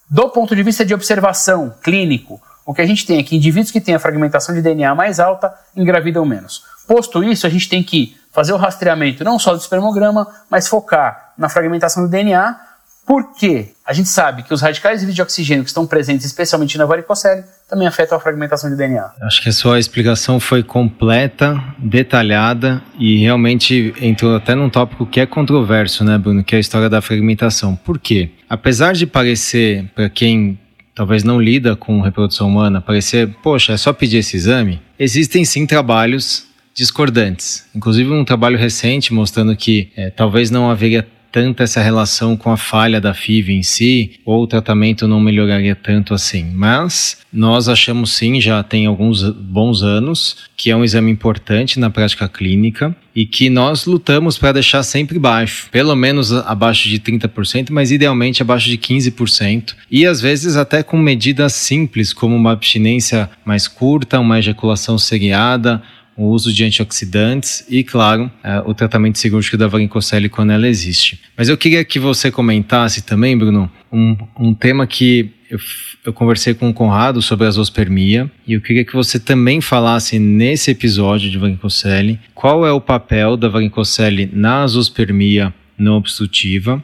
[0.08, 3.70] do ponto de vista de observação clínico, o que a gente tem é que indivíduos
[3.70, 6.64] que têm a fragmentação de DNA mais alta engravidam menos.
[6.86, 11.32] Posto isso, a gente tem que fazer o rastreamento não só do espermograma, mas focar
[11.38, 12.66] na fragmentação do DNA
[13.06, 16.84] porque a gente sabe que os radicais livres de oxigênio que estão presentes especialmente na
[16.84, 19.12] varicocele também afetam a fragmentação de DNA.
[19.22, 25.20] Acho que a sua explicação foi completa, detalhada e realmente entrou até num tópico que
[25.20, 27.76] é controverso, né, Bruno, que é a história da fragmentação.
[27.76, 28.30] Por quê?
[28.48, 30.58] Apesar de parecer, para quem
[30.96, 35.66] talvez não lida com reprodução humana, parecer, poxa, é só pedir esse exame, existem sim
[35.66, 37.66] trabalhos discordantes.
[37.74, 41.06] Inclusive um trabalho recente mostrando que é, talvez não haveria
[41.36, 45.76] tanta essa relação com a falha da FIV em si, ou o tratamento não melhoraria
[45.76, 46.50] tanto assim.
[46.54, 51.90] Mas nós achamos sim, já tem alguns bons anos, que é um exame importante na
[51.90, 57.68] prática clínica e que nós lutamos para deixar sempre baixo, pelo menos abaixo de 30%,
[57.70, 63.28] mas idealmente abaixo de 15%, e às vezes até com medidas simples, como uma abstinência
[63.44, 65.82] mais curta, uma ejaculação seriada,
[66.16, 71.20] o uso de antioxidantes e, claro, é, o tratamento cirúrgico da varicocele quando ela existe.
[71.36, 75.58] Mas eu queria que você comentasse também, Bruno, um, um tema que eu,
[76.04, 80.18] eu, conversei com o Conrado sobre a zoospermia e eu queria que você também falasse
[80.18, 86.82] nesse episódio de varicocele qual é o papel da varicocele na zoospermia não obstrutiva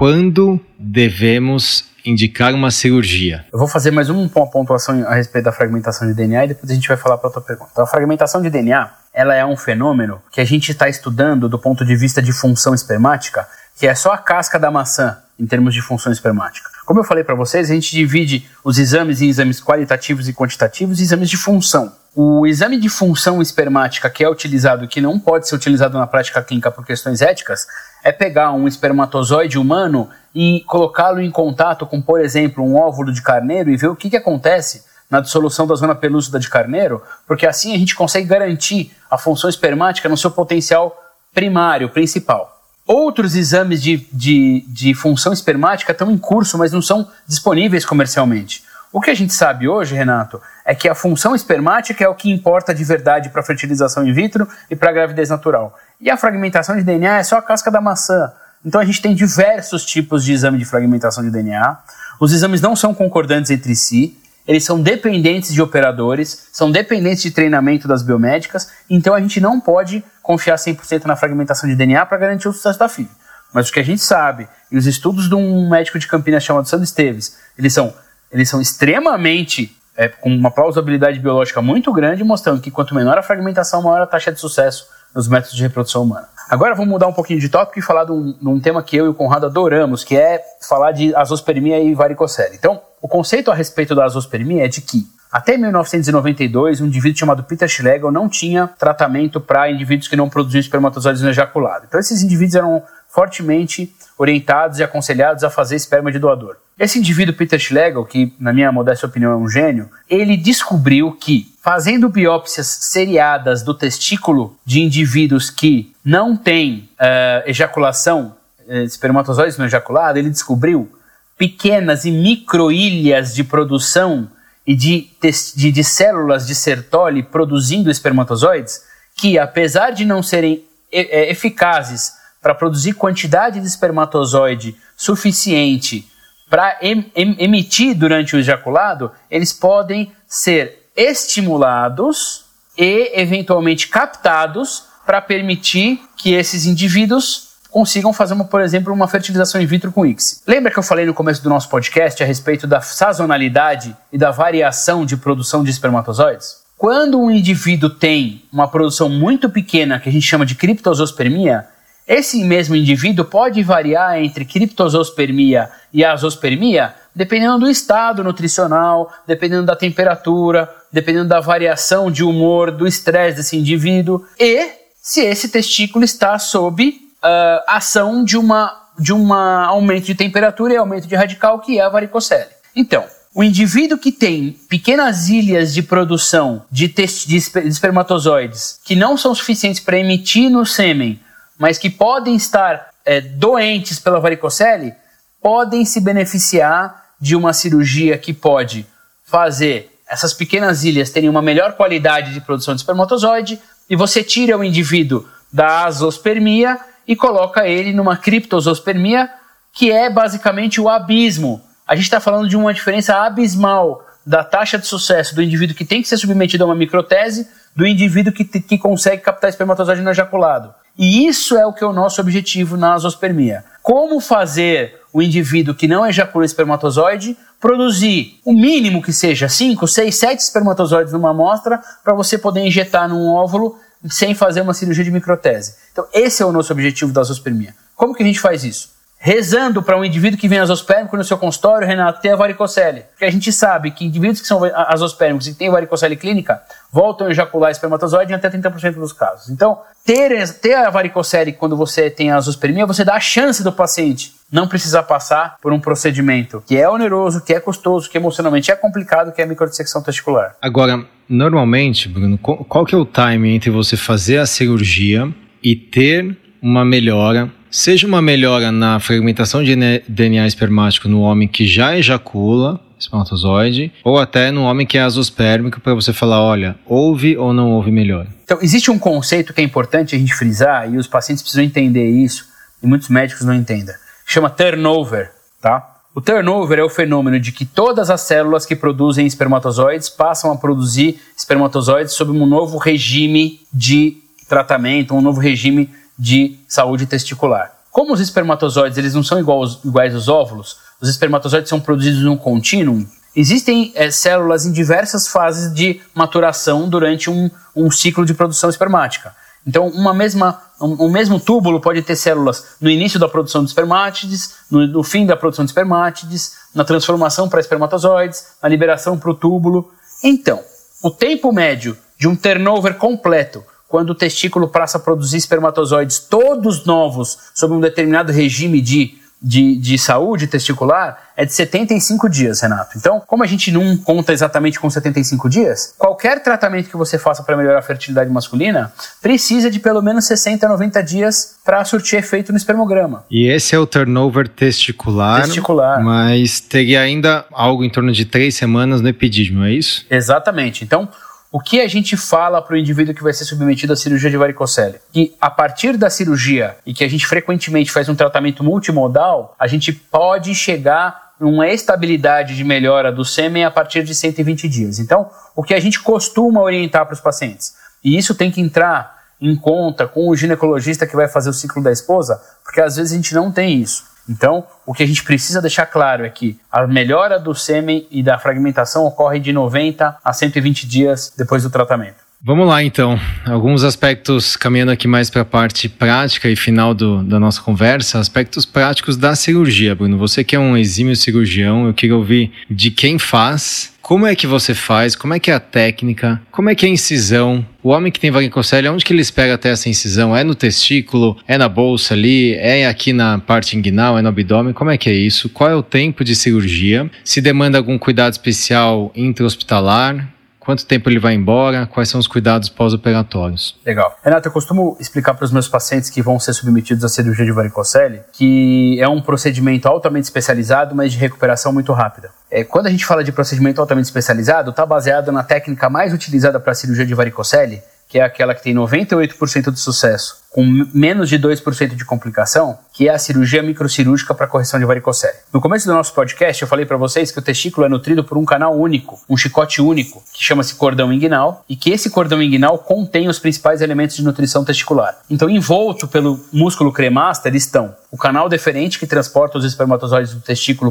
[0.00, 3.44] quando devemos indicar uma cirurgia?
[3.52, 6.74] Eu vou fazer mais uma pontuação a respeito da fragmentação de DNA e depois a
[6.74, 7.68] gente vai falar para outra pergunta.
[7.70, 11.58] Então, a fragmentação de DNA ela é um fenômeno que a gente está estudando do
[11.58, 15.74] ponto de vista de função espermática, que é só a casca da maçã em termos
[15.74, 16.70] de função espermática.
[16.86, 20.98] Como eu falei para vocês, a gente divide os exames em exames qualitativos e quantitativos
[20.98, 21.92] e exames de função.
[22.16, 26.42] O exame de função espermática que é utilizado, que não pode ser utilizado na prática
[26.42, 27.66] clínica por questões éticas,
[28.02, 33.22] é pegar um espermatozoide humano e colocá-lo em contato com, por exemplo, um óvulo de
[33.22, 37.46] carneiro e ver o que, que acontece na dissolução da zona pelúcida de carneiro, porque
[37.46, 40.96] assim a gente consegue garantir a função espermática no seu potencial
[41.34, 42.60] primário, principal.
[42.86, 48.64] Outros exames de, de, de função espermática estão em curso, mas não são disponíveis comercialmente.
[48.92, 52.30] O que a gente sabe hoje, Renato, é que a função espermática é o que
[52.30, 55.78] importa de verdade para a fertilização in vitro e para a gravidez natural.
[56.00, 58.32] E a fragmentação de DNA é só a casca da maçã.
[58.64, 61.78] Então a gente tem diversos tipos de exame de fragmentação de DNA.
[62.18, 64.16] Os exames não são concordantes entre si,
[64.48, 69.60] eles são dependentes de operadores, são dependentes de treinamento das biomédicas, então a gente não
[69.60, 73.08] pode confiar 100% na fragmentação de DNA para garantir o sucesso da filha.
[73.52, 76.68] Mas o que a gente sabe, e os estudos de um médico de Campinas chamado
[76.68, 77.92] Sandro Esteves, eles são,
[78.32, 83.22] eles são extremamente, é, com uma plausibilidade biológica muito grande, mostrando que quanto menor a
[83.22, 86.28] fragmentação, maior a taxa de sucesso nos métodos de reprodução humana.
[86.48, 88.96] Agora vamos mudar um pouquinho de tópico e falar de um, de um tema que
[88.96, 92.56] eu e o Conrado adoramos, que é falar de azospermia e varicocele.
[92.56, 97.44] Então, o conceito a respeito da azospermia é de que até 1992, um indivíduo chamado
[97.44, 101.84] Peter Schlegel não tinha tratamento para indivíduos que não produziam espermatozoides no ejaculado.
[101.86, 106.56] Então, esses indivíduos eram fortemente orientados e aconselhados a fazer esperma de doador.
[106.80, 111.52] Esse indivíduo, Peter Schlegel, que na minha modesta opinião é um gênio, ele descobriu que
[111.62, 118.34] fazendo biópsias seriadas do testículo de indivíduos que não têm uh, ejaculação,
[118.66, 120.90] uh, espermatozoides no ejaculado, ele descobriu
[121.36, 124.30] pequenas e microilhas de produção
[124.66, 125.10] e de,
[125.54, 128.82] de, de células de Sertoli produzindo espermatozoides
[129.14, 136.08] que, apesar de não serem eh, eficazes para produzir quantidade de espermatozoide suficiente
[136.50, 142.44] para em, em, emitir durante o ejaculado, eles podem ser estimulados
[142.76, 149.60] e eventualmente captados para permitir que esses indivíduos consigam fazer, uma, por exemplo, uma fertilização
[149.60, 150.42] in vitro com X.
[150.44, 154.32] Lembra que eu falei no começo do nosso podcast a respeito da sazonalidade e da
[154.32, 156.60] variação de produção de espermatozoides?
[156.76, 161.66] Quando um indivíduo tem uma produção muito pequena, que a gente chama de criptosospermia,
[162.06, 169.76] esse mesmo indivíduo pode variar entre criptosospermia e azospermia, dependendo do estado nutricional, dependendo da
[169.76, 174.68] temperatura, dependendo da variação de humor, do estresse desse indivíduo e
[175.00, 180.76] se esse testículo está sob uh, ação de uma de um aumento de temperatura e
[180.76, 182.50] aumento de radical que é a varicocele.
[182.76, 189.34] Então, o indivíduo que tem pequenas ilhas de produção de, de espermatozoides que não são
[189.34, 191.18] suficientes para emitir no sêmen
[191.60, 194.94] mas que podem estar é, doentes pela varicocele,
[195.42, 198.86] podem se beneficiar de uma cirurgia que pode
[199.22, 204.56] fazer essas pequenas ilhas terem uma melhor qualidade de produção de espermatozoide e você tira
[204.56, 209.30] o indivíduo da azospermia e coloca ele numa criptosospermia,
[209.72, 211.60] que é basicamente o abismo.
[211.86, 215.84] A gente está falando de uma diferença abismal da taxa de sucesso do indivíduo que
[215.84, 217.46] tem que ser submetido a uma microtese
[217.76, 220.74] do indivíduo que, que consegue captar espermatozoide no ejaculado.
[221.00, 223.64] E isso é o que é o nosso objetivo na azospermia.
[223.82, 230.14] Como fazer o indivíduo que não ejacula espermatozoide produzir o mínimo que seja 5, 6,
[230.14, 233.78] 7 espermatozoides numa amostra para você poder injetar num óvulo
[234.10, 235.74] sem fazer uma cirurgia de microtese.
[235.90, 237.74] Então, esse é o nosso objetivo da azospermia.
[237.96, 238.90] Como que a gente faz isso?
[239.22, 243.02] Rezando para um indivíduo que vem azospérmico no seu consultório, Renato, ter a varicocele.
[243.10, 247.30] Porque a gente sabe que indivíduos que são azospérmicos e têm varicocele clínica voltam a
[247.30, 249.50] ejacular espermatozoide em até 30% dos casos.
[249.50, 253.70] Então, ter, ter a varicocele quando você tem a azospermia, você dá a chance do
[253.70, 258.70] paciente não precisar passar por um procedimento que é oneroso, que é custoso, que emocionalmente
[258.70, 260.56] é complicado, que é a microdissecção testicular.
[260.62, 266.36] Agora, normalmente, Bruno, qual que é o time entre você fazer a cirurgia e ter
[266.62, 269.76] uma melhora seja uma melhora na fragmentação de
[270.08, 275.80] DNA espermático no homem que já ejacula espermatozoide, ou até no homem que é azospérmico,
[275.80, 278.28] para você falar, olha, houve ou não houve melhora.
[278.44, 282.06] Então, existe um conceito que é importante a gente frisar, e os pacientes precisam entender
[282.06, 282.46] isso,
[282.82, 283.94] e muitos médicos não entendem.
[284.26, 285.96] Chama turnover, tá?
[286.14, 290.56] O turnover é o fenômeno de que todas as células que produzem espermatozoides passam a
[290.56, 294.18] produzir espermatozoides sob um novo regime de
[294.48, 295.88] tratamento, um novo regime
[296.20, 297.72] de saúde testicular.
[297.90, 302.36] Como os espermatozoides eles não são iguais, iguais aos óvulos, os espermatozoides são produzidos num
[302.36, 308.68] contínuo, existem é, células em diversas fases de maturação durante um, um ciclo de produção
[308.68, 309.34] espermática.
[309.66, 313.70] Então, uma mesma, um, um, mesmo túbulo pode ter células no início da produção de
[313.70, 319.30] espermátides, no, no fim da produção de espermátides, na transformação para espermatozoides, na liberação para
[319.30, 319.90] o túbulo.
[320.22, 320.60] Então,
[321.02, 326.86] o tempo médio de um turnover completo quando o testículo passa a produzir espermatozoides todos
[326.86, 332.98] novos sob um determinado regime de de, de saúde testicular é de 75 dias, Renato.
[332.98, 337.42] Então, como a gente não conta exatamente com 75 dias, qualquer tratamento que você faça
[337.42, 342.18] para melhorar a fertilidade masculina precisa de pelo menos 60 a 90 dias para surtir
[342.18, 343.24] efeito no espermograma.
[343.30, 345.42] E esse é o turnover testicular.
[345.44, 346.02] Testicular.
[346.04, 350.04] Mas teria ainda algo em torno de três semanas no epidídimo, é isso?
[350.10, 350.84] Exatamente.
[350.84, 351.08] Então,
[351.52, 354.36] o que a gente fala para o indivíduo que vai ser submetido à cirurgia de
[354.36, 355.00] varicocele?
[355.12, 359.66] Que a partir da cirurgia, e que a gente frequentemente faz um tratamento multimodal, a
[359.66, 364.98] gente pode chegar numa estabilidade de melhora do sêmen a partir de 120 dias.
[364.98, 367.74] Então, o que a gente costuma orientar para os pacientes,
[368.04, 371.82] e isso tem que entrar em conta com o ginecologista que vai fazer o ciclo
[371.82, 374.04] da esposa, porque às vezes a gente não tem isso.
[374.28, 378.22] Então, o que a gente precisa deixar claro é que a melhora do sêmen e
[378.22, 382.30] da fragmentação ocorre de 90 a 120 dias depois do tratamento.
[382.42, 387.22] Vamos lá então, alguns aspectos caminhando aqui mais para a parte prática e final do,
[387.22, 390.16] da nossa conversa, aspectos práticos da cirurgia, Bruno.
[390.16, 394.46] Você que é um exímio cirurgião, eu queria ouvir de quem faz, como é que
[394.46, 397.64] você faz, como é que é a técnica, como é que é a incisão.
[397.82, 400.36] O homem que tem varicocele, onde que ele espera até essa incisão?
[400.36, 401.36] É no testículo?
[401.46, 402.54] É na bolsa ali?
[402.54, 404.18] É aqui na parte inguinal?
[404.18, 404.72] É no abdômen?
[404.74, 405.48] Como é que é isso?
[405.48, 407.10] Qual é o tempo de cirurgia?
[407.24, 410.28] Se demanda algum cuidado especial intra-hospitalar?
[410.70, 413.76] quanto tempo ele vai embora, quais são os cuidados pós-operatórios.
[413.84, 414.16] Legal.
[414.22, 417.50] Renato, eu costumo explicar para os meus pacientes que vão ser submetidos à cirurgia de
[417.50, 422.30] varicocele que é um procedimento altamente especializado, mas de recuperação muito rápida.
[422.50, 426.58] É, quando a gente fala de procedimento altamente especializado, está baseado na técnica mais utilizada
[426.58, 431.28] para a cirurgia de varicocele, que é aquela que tem 98% de sucesso, com menos
[431.28, 435.36] de 2% de complicação, que é a cirurgia microcirúrgica para correção de varicocele.
[435.52, 438.36] No começo do nosso podcast, eu falei para vocês que o testículo é nutrido por
[438.36, 442.78] um canal único, um chicote único, que chama-se cordão inguinal, e que esse cordão inguinal
[442.78, 445.16] contém os principais elementos de nutrição testicular.
[445.30, 450.90] Então, envolto pelo músculo cremaster estão o canal deferente, que transporta os espermatozoides do testículo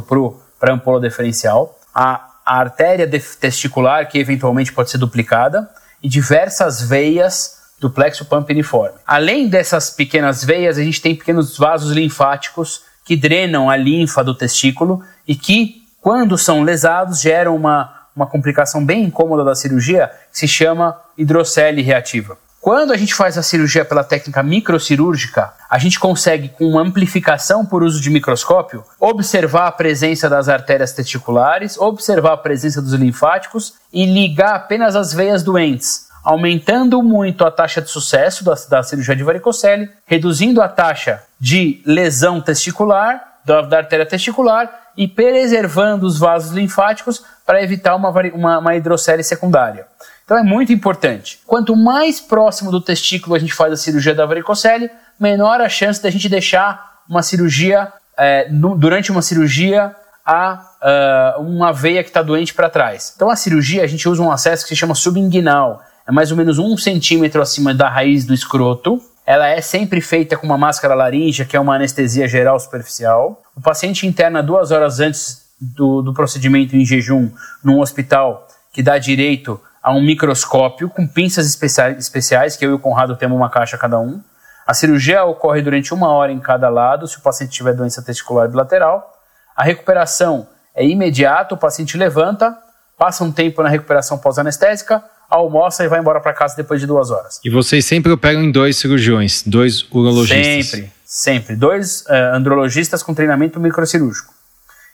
[0.57, 5.69] para a ampola deferencial, a, a artéria testicular, que eventualmente pode ser duplicada,
[6.01, 8.97] e diversas veias do plexo pampiniforme.
[9.05, 14.35] Além dessas pequenas veias, a gente tem pequenos vasos linfáticos que drenam a linfa do
[14.35, 20.37] testículo e que, quando são lesados, geram uma, uma complicação bem incômoda da cirurgia que
[20.37, 22.37] se chama hidrocele reativa.
[22.61, 27.83] Quando a gente faz a cirurgia pela técnica microcirúrgica, a gente consegue, com amplificação por
[27.83, 34.05] uso de microscópio, observar a presença das artérias testiculares, observar a presença dos linfáticos e
[34.05, 39.23] ligar apenas as veias doentes, aumentando muito a taxa de sucesso da, da cirurgia de
[39.23, 46.51] varicocele, reduzindo a taxa de lesão testicular, da, da artéria testicular e preservando os vasos
[46.51, 49.87] linfáticos para evitar uma, uma, uma hidrocele secundária.
[50.25, 51.39] Então é muito importante.
[51.47, 56.01] Quanto mais próximo do testículo a gente faz a cirurgia da varicocele, menor a chance
[56.01, 62.09] da gente deixar uma cirurgia, é, no, durante uma cirurgia, a uh, uma veia que
[62.09, 63.13] está doente para trás.
[63.15, 66.37] Então a cirurgia a gente usa um acesso que se chama subinguinal, é mais ou
[66.37, 68.99] menos um centímetro acima da raiz do escroto.
[69.27, 73.43] Ela é sempre feita com uma máscara laríngea, que é uma anestesia geral superficial.
[73.55, 77.29] O paciente interna duas horas antes do, do procedimento em jejum
[77.63, 82.79] num hospital que dá direito a um microscópio com pinças especiais, que eu e o
[82.79, 84.19] Conrado temos uma caixa cada um.
[84.65, 88.49] A cirurgia ocorre durante uma hora em cada lado, se o paciente tiver doença testicular
[88.49, 89.15] bilateral.
[89.55, 92.57] A recuperação é imediata, o paciente levanta,
[92.97, 97.11] passa um tempo na recuperação pós-anestésica, almoça e vai embora para casa depois de duas
[97.11, 97.39] horas.
[97.43, 100.65] E vocês sempre operam em dois cirurgiões, dois urologistas?
[100.65, 101.55] Sempre, sempre.
[101.55, 104.33] Dois uh, andrologistas com treinamento microcirúrgico.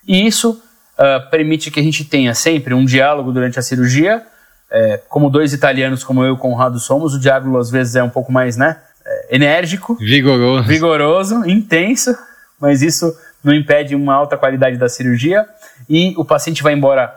[0.08, 4.24] E isso uh, permite que a gente tenha sempre um diálogo durante a cirurgia,
[4.70, 8.04] é, como dois italianos como eu e o Conrado somos, o diálogo às vezes é
[8.04, 8.78] um pouco mais né,
[9.30, 10.68] enérgico, vigoroso.
[10.68, 12.18] vigoroso, intenso,
[12.60, 15.46] mas isso não impede uma alta qualidade da cirurgia
[15.88, 17.14] e o paciente vai embora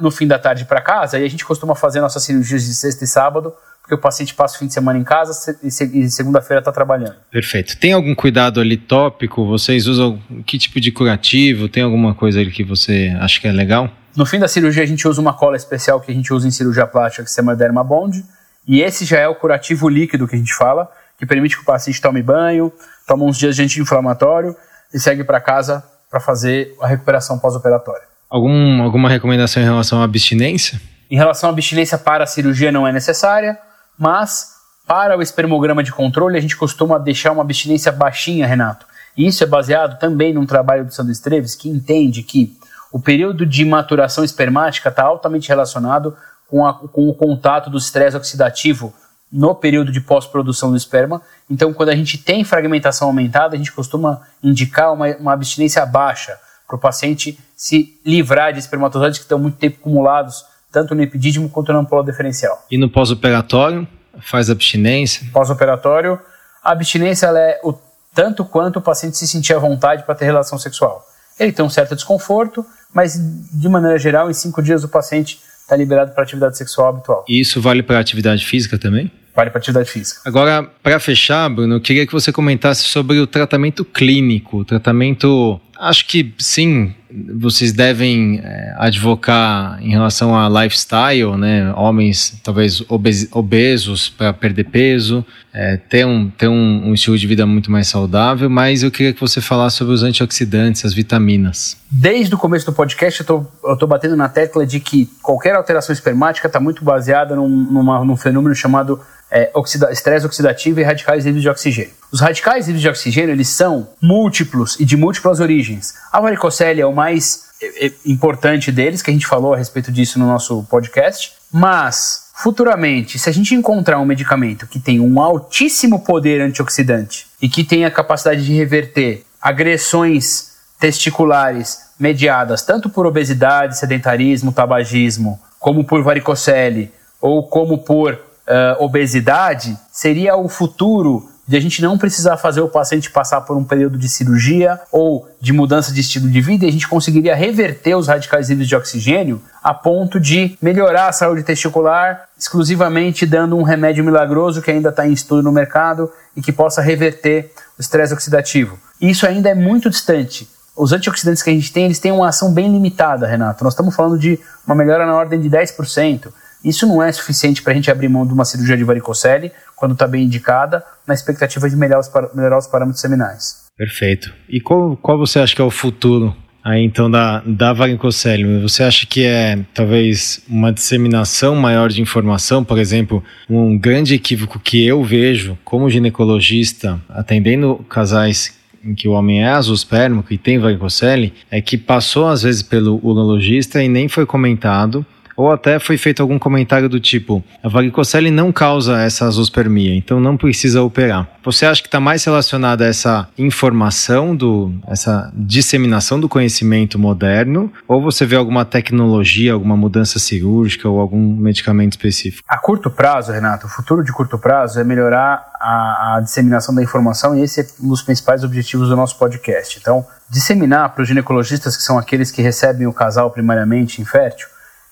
[0.00, 3.04] no fim da tarde para casa e a gente costuma fazer nossas cirurgias de sexta
[3.04, 3.54] e sábado
[3.88, 5.70] porque o paciente passa o fim de semana em casa e
[6.10, 7.14] segunda-feira está trabalhando.
[7.30, 7.78] Perfeito.
[7.78, 9.46] Tem algum cuidado ali tópico?
[9.46, 11.70] Vocês usam que tipo de curativo?
[11.70, 13.88] Tem alguma coisa ali que você acha que é legal?
[14.14, 16.50] No fim da cirurgia, a gente usa uma cola especial que a gente usa em
[16.50, 18.22] cirurgia plástica, que se chama Dermabond.
[18.66, 21.64] E esse já é o curativo líquido que a gente fala, que permite que o
[21.64, 22.70] paciente tome banho,
[23.06, 24.54] tome uns dias de anti-inflamatório
[24.92, 28.07] e segue para casa para fazer a recuperação pós-operatória.
[28.30, 30.80] Algum, alguma recomendação em relação à abstinência?
[31.10, 33.58] Em relação à abstinência para a cirurgia não é necessária,
[33.98, 38.86] mas para o espermograma de controle a gente costuma deixar uma abstinência baixinha, Renato.
[39.16, 42.56] E isso é baseado também num trabalho do Sandro Esteves, que entende que
[42.92, 46.16] o período de maturação espermática está altamente relacionado
[46.46, 48.94] com, a, com, o contato do estresse oxidativo
[49.30, 51.20] no período de pós-produção do esperma.
[51.50, 56.38] Então, quando a gente tem fragmentação aumentada, a gente costuma indicar uma, uma abstinência baixa
[56.66, 61.50] para o paciente se livrar de espermatozoides que estão muito tempo acumulados, tanto no epidídimo
[61.50, 62.64] quanto na ampola diferencial.
[62.70, 63.86] E no pós-operatório,
[64.20, 65.26] faz abstinência?
[65.32, 66.20] Pós-operatório,
[66.62, 67.74] a abstinência é o
[68.14, 71.04] tanto quanto o paciente se sentir à vontade para ter relação sexual.
[71.38, 73.14] Ele tem um certo desconforto, mas
[73.52, 77.24] de maneira geral, em cinco dias o paciente está liberado para atividade sexual habitual.
[77.28, 79.10] E isso vale para atividade física também?
[79.34, 80.20] Vale para atividade física.
[80.24, 85.60] Agora, para fechar, Bruno, eu queria que você comentasse sobre o tratamento clínico, o tratamento
[85.78, 86.92] Acho que sim,
[87.36, 91.72] vocês devem é, advocar em relação a lifestyle, né?
[91.76, 95.24] Homens talvez obes obesos para perder peso,
[95.54, 99.12] é, ter, um, ter um, um, estilo de vida muito mais saudável, mas eu queria
[99.12, 101.76] que você falasse sobre os antioxidantes, as vitaminas.
[101.88, 106.48] Desde o começo do podcast, eu estou batendo na tecla de que qualquer alteração espermática
[106.48, 109.00] está muito baseada num, numa, num fenômeno chamado
[109.30, 111.97] é, oxida estresse oxidativo e radicais livres de oxigênio.
[112.10, 115.94] Os radicais livres de oxigênio eles são múltiplos e de múltiplas origens.
[116.10, 119.92] A varicocele é o mais é, é, importante deles, que a gente falou a respeito
[119.92, 121.32] disso no nosso podcast.
[121.52, 127.48] Mas, futuramente, se a gente encontrar um medicamento que tem um altíssimo poder antioxidante e
[127.48, 135.84] que tem a capacidade de reverter agressões testiculares mediadas tanto por obesidade, sedentarismo, tabagismo, como
[135.84, 142.36] por varicocele ou como por uh, obesidade seria o futuro de a gente não precisar
[142.36, 146.42] fazer o paciente passar por um período de cirurgia ou de mudança de estilo de
[146.42, 151.08] vida e a gente conseguiria reverter os radicais livres de oxigênio a ponto de melhorar
[151.08, 156.12] a saúde testicular, exclusivamente dando um remédio milagroso que ainda está em estudo no mercado
[156.36, 158.78] e que possa reverter o estresse oxidativo.
[159.00, 160.46] Isso ainda é muito distante.
[160.76, 163.64] Os antioxidantes que a gente tem, eles têm uma ação bem limitada, Renato.
[163.64, 166.28] Nós estamos falando de uma melhora na ordem de 10%.
[166.62, 169.92] Isso não é suficiente para a gente abrir mão de uma cirurgia de varicocele, quando
[169.92, 173.66] está bem indicada, na expectativa de melhorar os, melhorar os parâmetros seminais.
[173.76, 174.32] Perfeito.
[174.48, 178.60] E qual, qual você acha que é o futuro aí então da, da varicocele?
[178.60, 182.62] Você acha que é talvez uma disseminação maior de informação?
[182.62, 189.12] Por exemplo, um grande equívoco que eu vejo como ginecologista atendendo casais em que o
[189.12, 194.08] homem é azoospermico e tem varicocele é que passou às vezes pelo urologista e nem
[194.08, 195.04] foi comentado
[195.38, 200.18] ou até foi feito algum comentário do tipo: a varicocele não causa essa azospermia, então
[200.18, 201.28] não precisa operar.
[201.44, 207.72] Você acha que está mais relacionado a essa informação, do, essa disseminação do conhecimento moderno,
[207.86, 212.42] ou você vê alguma tecnologia, alguma mudança cirúrgica ou algum medicamento específico?
[212.48, 216.82] A curto prazo, Renato, o futuro de curto prazo é melhorar a, a disseminação da
[216.82, 219.78] informação e esse é um dos principais objetivos do nosso podcast.
[219.80, 224.48] Então, disseminar para os ginecologistas, que são aqueles que recebem o casal primariamente infértil,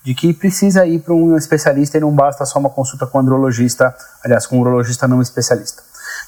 [0.06, 3.22] de que precisa ir para um especialista e não basta só uma consulta com um
[3.22, 3.92] andrologista,
[4.24, 5.82] aliás, com um urologista não especialista.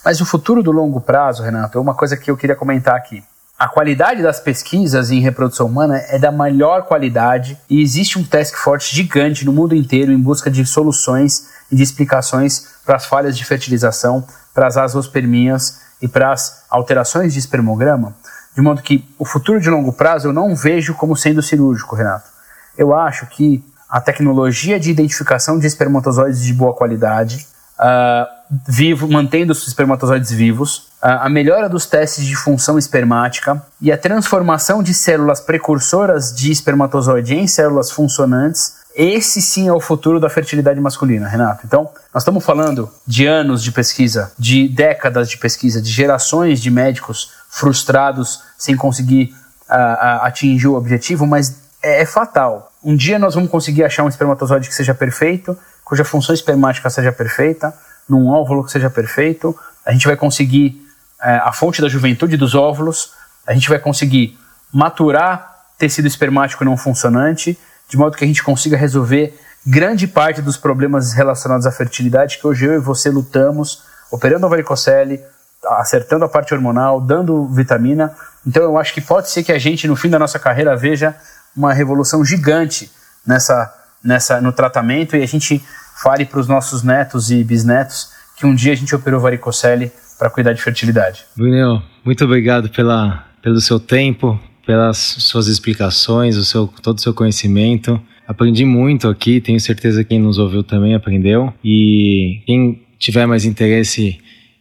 [0.04, 3.22] Mas o futuro do longo prazo, Renato, é uma coisa que eu queria comentar aqui.
[3.56, 8.56] A qualidade das pesquisas em reprodução humana é da melhor qualidade e existe um task
[8.56, 13.36] force gigante no mundo inteiro em busca de soluções e de explicações para as falhas
[13.36, 18.12] de fertilização, para as azospermias e para as alterações de espermograma,
[18.56, 22.37] de modo que o futuro de longo prazo eu não vejo como sendo cirúrgico, Renato
[22.78, 27.46] eu acho que a tecnologia de identificação de espermatozoides de boa qualidade,
[27.78, 28.26] uh,
[28.66, 33.98] vivo, mantendo os espermatozoides vivos, uh, a melhora dos testes de função espermática e a
[33.98, 40.28] transformação de células precursoras de espermatozoide em células funcionantes, esse sim é o futuro da
[40.28, 41.62] fertilidade masculina, Renato.
[41.64, 46.70] Então, nós estamos falando de anos de pesquisa, de décadas de pesquisa, de gerações de
[46.70, 49.34] médicos frustrados sem conseguir
[49.68, 52.67] uh, atingir o objetivo, mas é, é fatal.
[52.82, 57.10] Um dia nós vamos conseguir achar um espermatozoide que seja perfeito, cuja função espermática seja
[57.10, 57.74] perfeita,
[58.08, 59.56] num óvulo que seja perfeito.
[59.84, 60.86] A gente vai conseguir
[61.20, 63.12] é, a fonte da juventude dos óvulos,
[63.46, 64.38] a gente vai conseguir
[64.72, 67.58] maturar tecido espermático não funcionante,
[67.88, 72.46] de modo que a gente consiga resolver grande parte dos problemas relacionados à fertilidade que
[72.46, 75.20] hoje eu e você lutamos, operando a varicocele,
[75.66, 78.14] acertando a parte hormonal, dando vitamina.
[78.46, 81.16] Então eu acho que pode ser que a gente no fim da nossa carreira veja
[81.56, 82.90] uma revolução gigante
[83.26, 83.72] nessa,
[84.02, 85.62] nessa, no tratamento e a gente
[86.02, 90.30] fale para os nossos netos e bisnetos que um dia a gente operou varicocele para
[90.30, 91.24] cuidar de fertilidade.
[91.36, 97.12] Brunel, muito obrigado pela, pelo seu tempo, pelas suas explicações, o seu, todo o seu
[97.12, 98.00] conhecimento.
[98.26, 101.52] Aprendi muito aqui, tenho certeza que quem nos ouviu também aprendeu.
[101.64, 104.18] E quem tiver mais interesse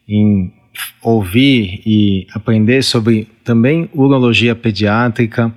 [0.07, 0.53] em
[1.01, 5.53] ouvir e aprender sobre também urologia pediátrica,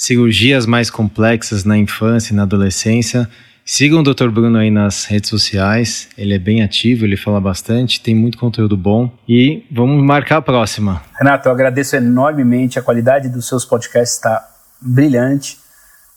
[0.00, 3.28] cirurgias mais complexas na infância e na adolescência,
[3.62, 4.30] Sigam o Dr.
[4.30, 8.76] Bruno aí nas redes sociais, ele é bem ativo, ele fala bastante, tem muito conteúdo
[8.76, 11.00] bom e vamos marcar a próxima.
[11.16, 14.44] Renato, eu agradeço enormemente, a qualidade dos seus podcasts está
[14.80, 15.56] brilhante.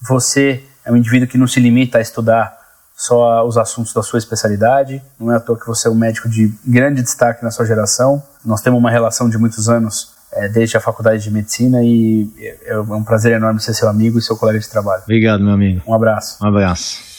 [0.02, 2.58] Você é um indivíduo que não se limita a estudar
[2.96, 6.28] só os assuntos da sua especialidade, não é à toa que você é um médico
[6.28, 8.24] de grande destaque na sua geração.
[8.44, 12.72] Nós temos uma relação de muitos anos é, desde a faculdade de medicina e é,
[12.72, 15.02] é um prazer enorme ser seu amigo e seu colega de trabalho.
[15.04, 15.82] Obrigado, meu amigo.
[15.88, 16.38] Um abraço.
[16.44, 17.14] Um abraço.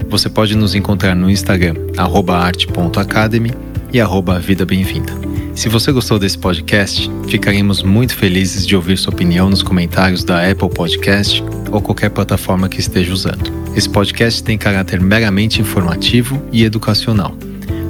[0.08, 3.52] Você pode nos encontrar no Instagram, arte.academy
[3.92, 5.33] e arroba Vida Bem-vinda.
[5.54, 10.50] Se você gostou desse podcast, ficaremos muito felizes de ouvir sua opinião nos comentários da
[10.50, 13.52] Apple Podcast ou qualquer plataforma que esteja usando.
[13.74, 17.36] Esse podcast tem caráter meramente informativo e educacional.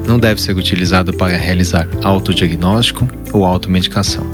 [0.07, 4.31] Não deve ser utilizado para realizar autodiagnóstico ou automedicação.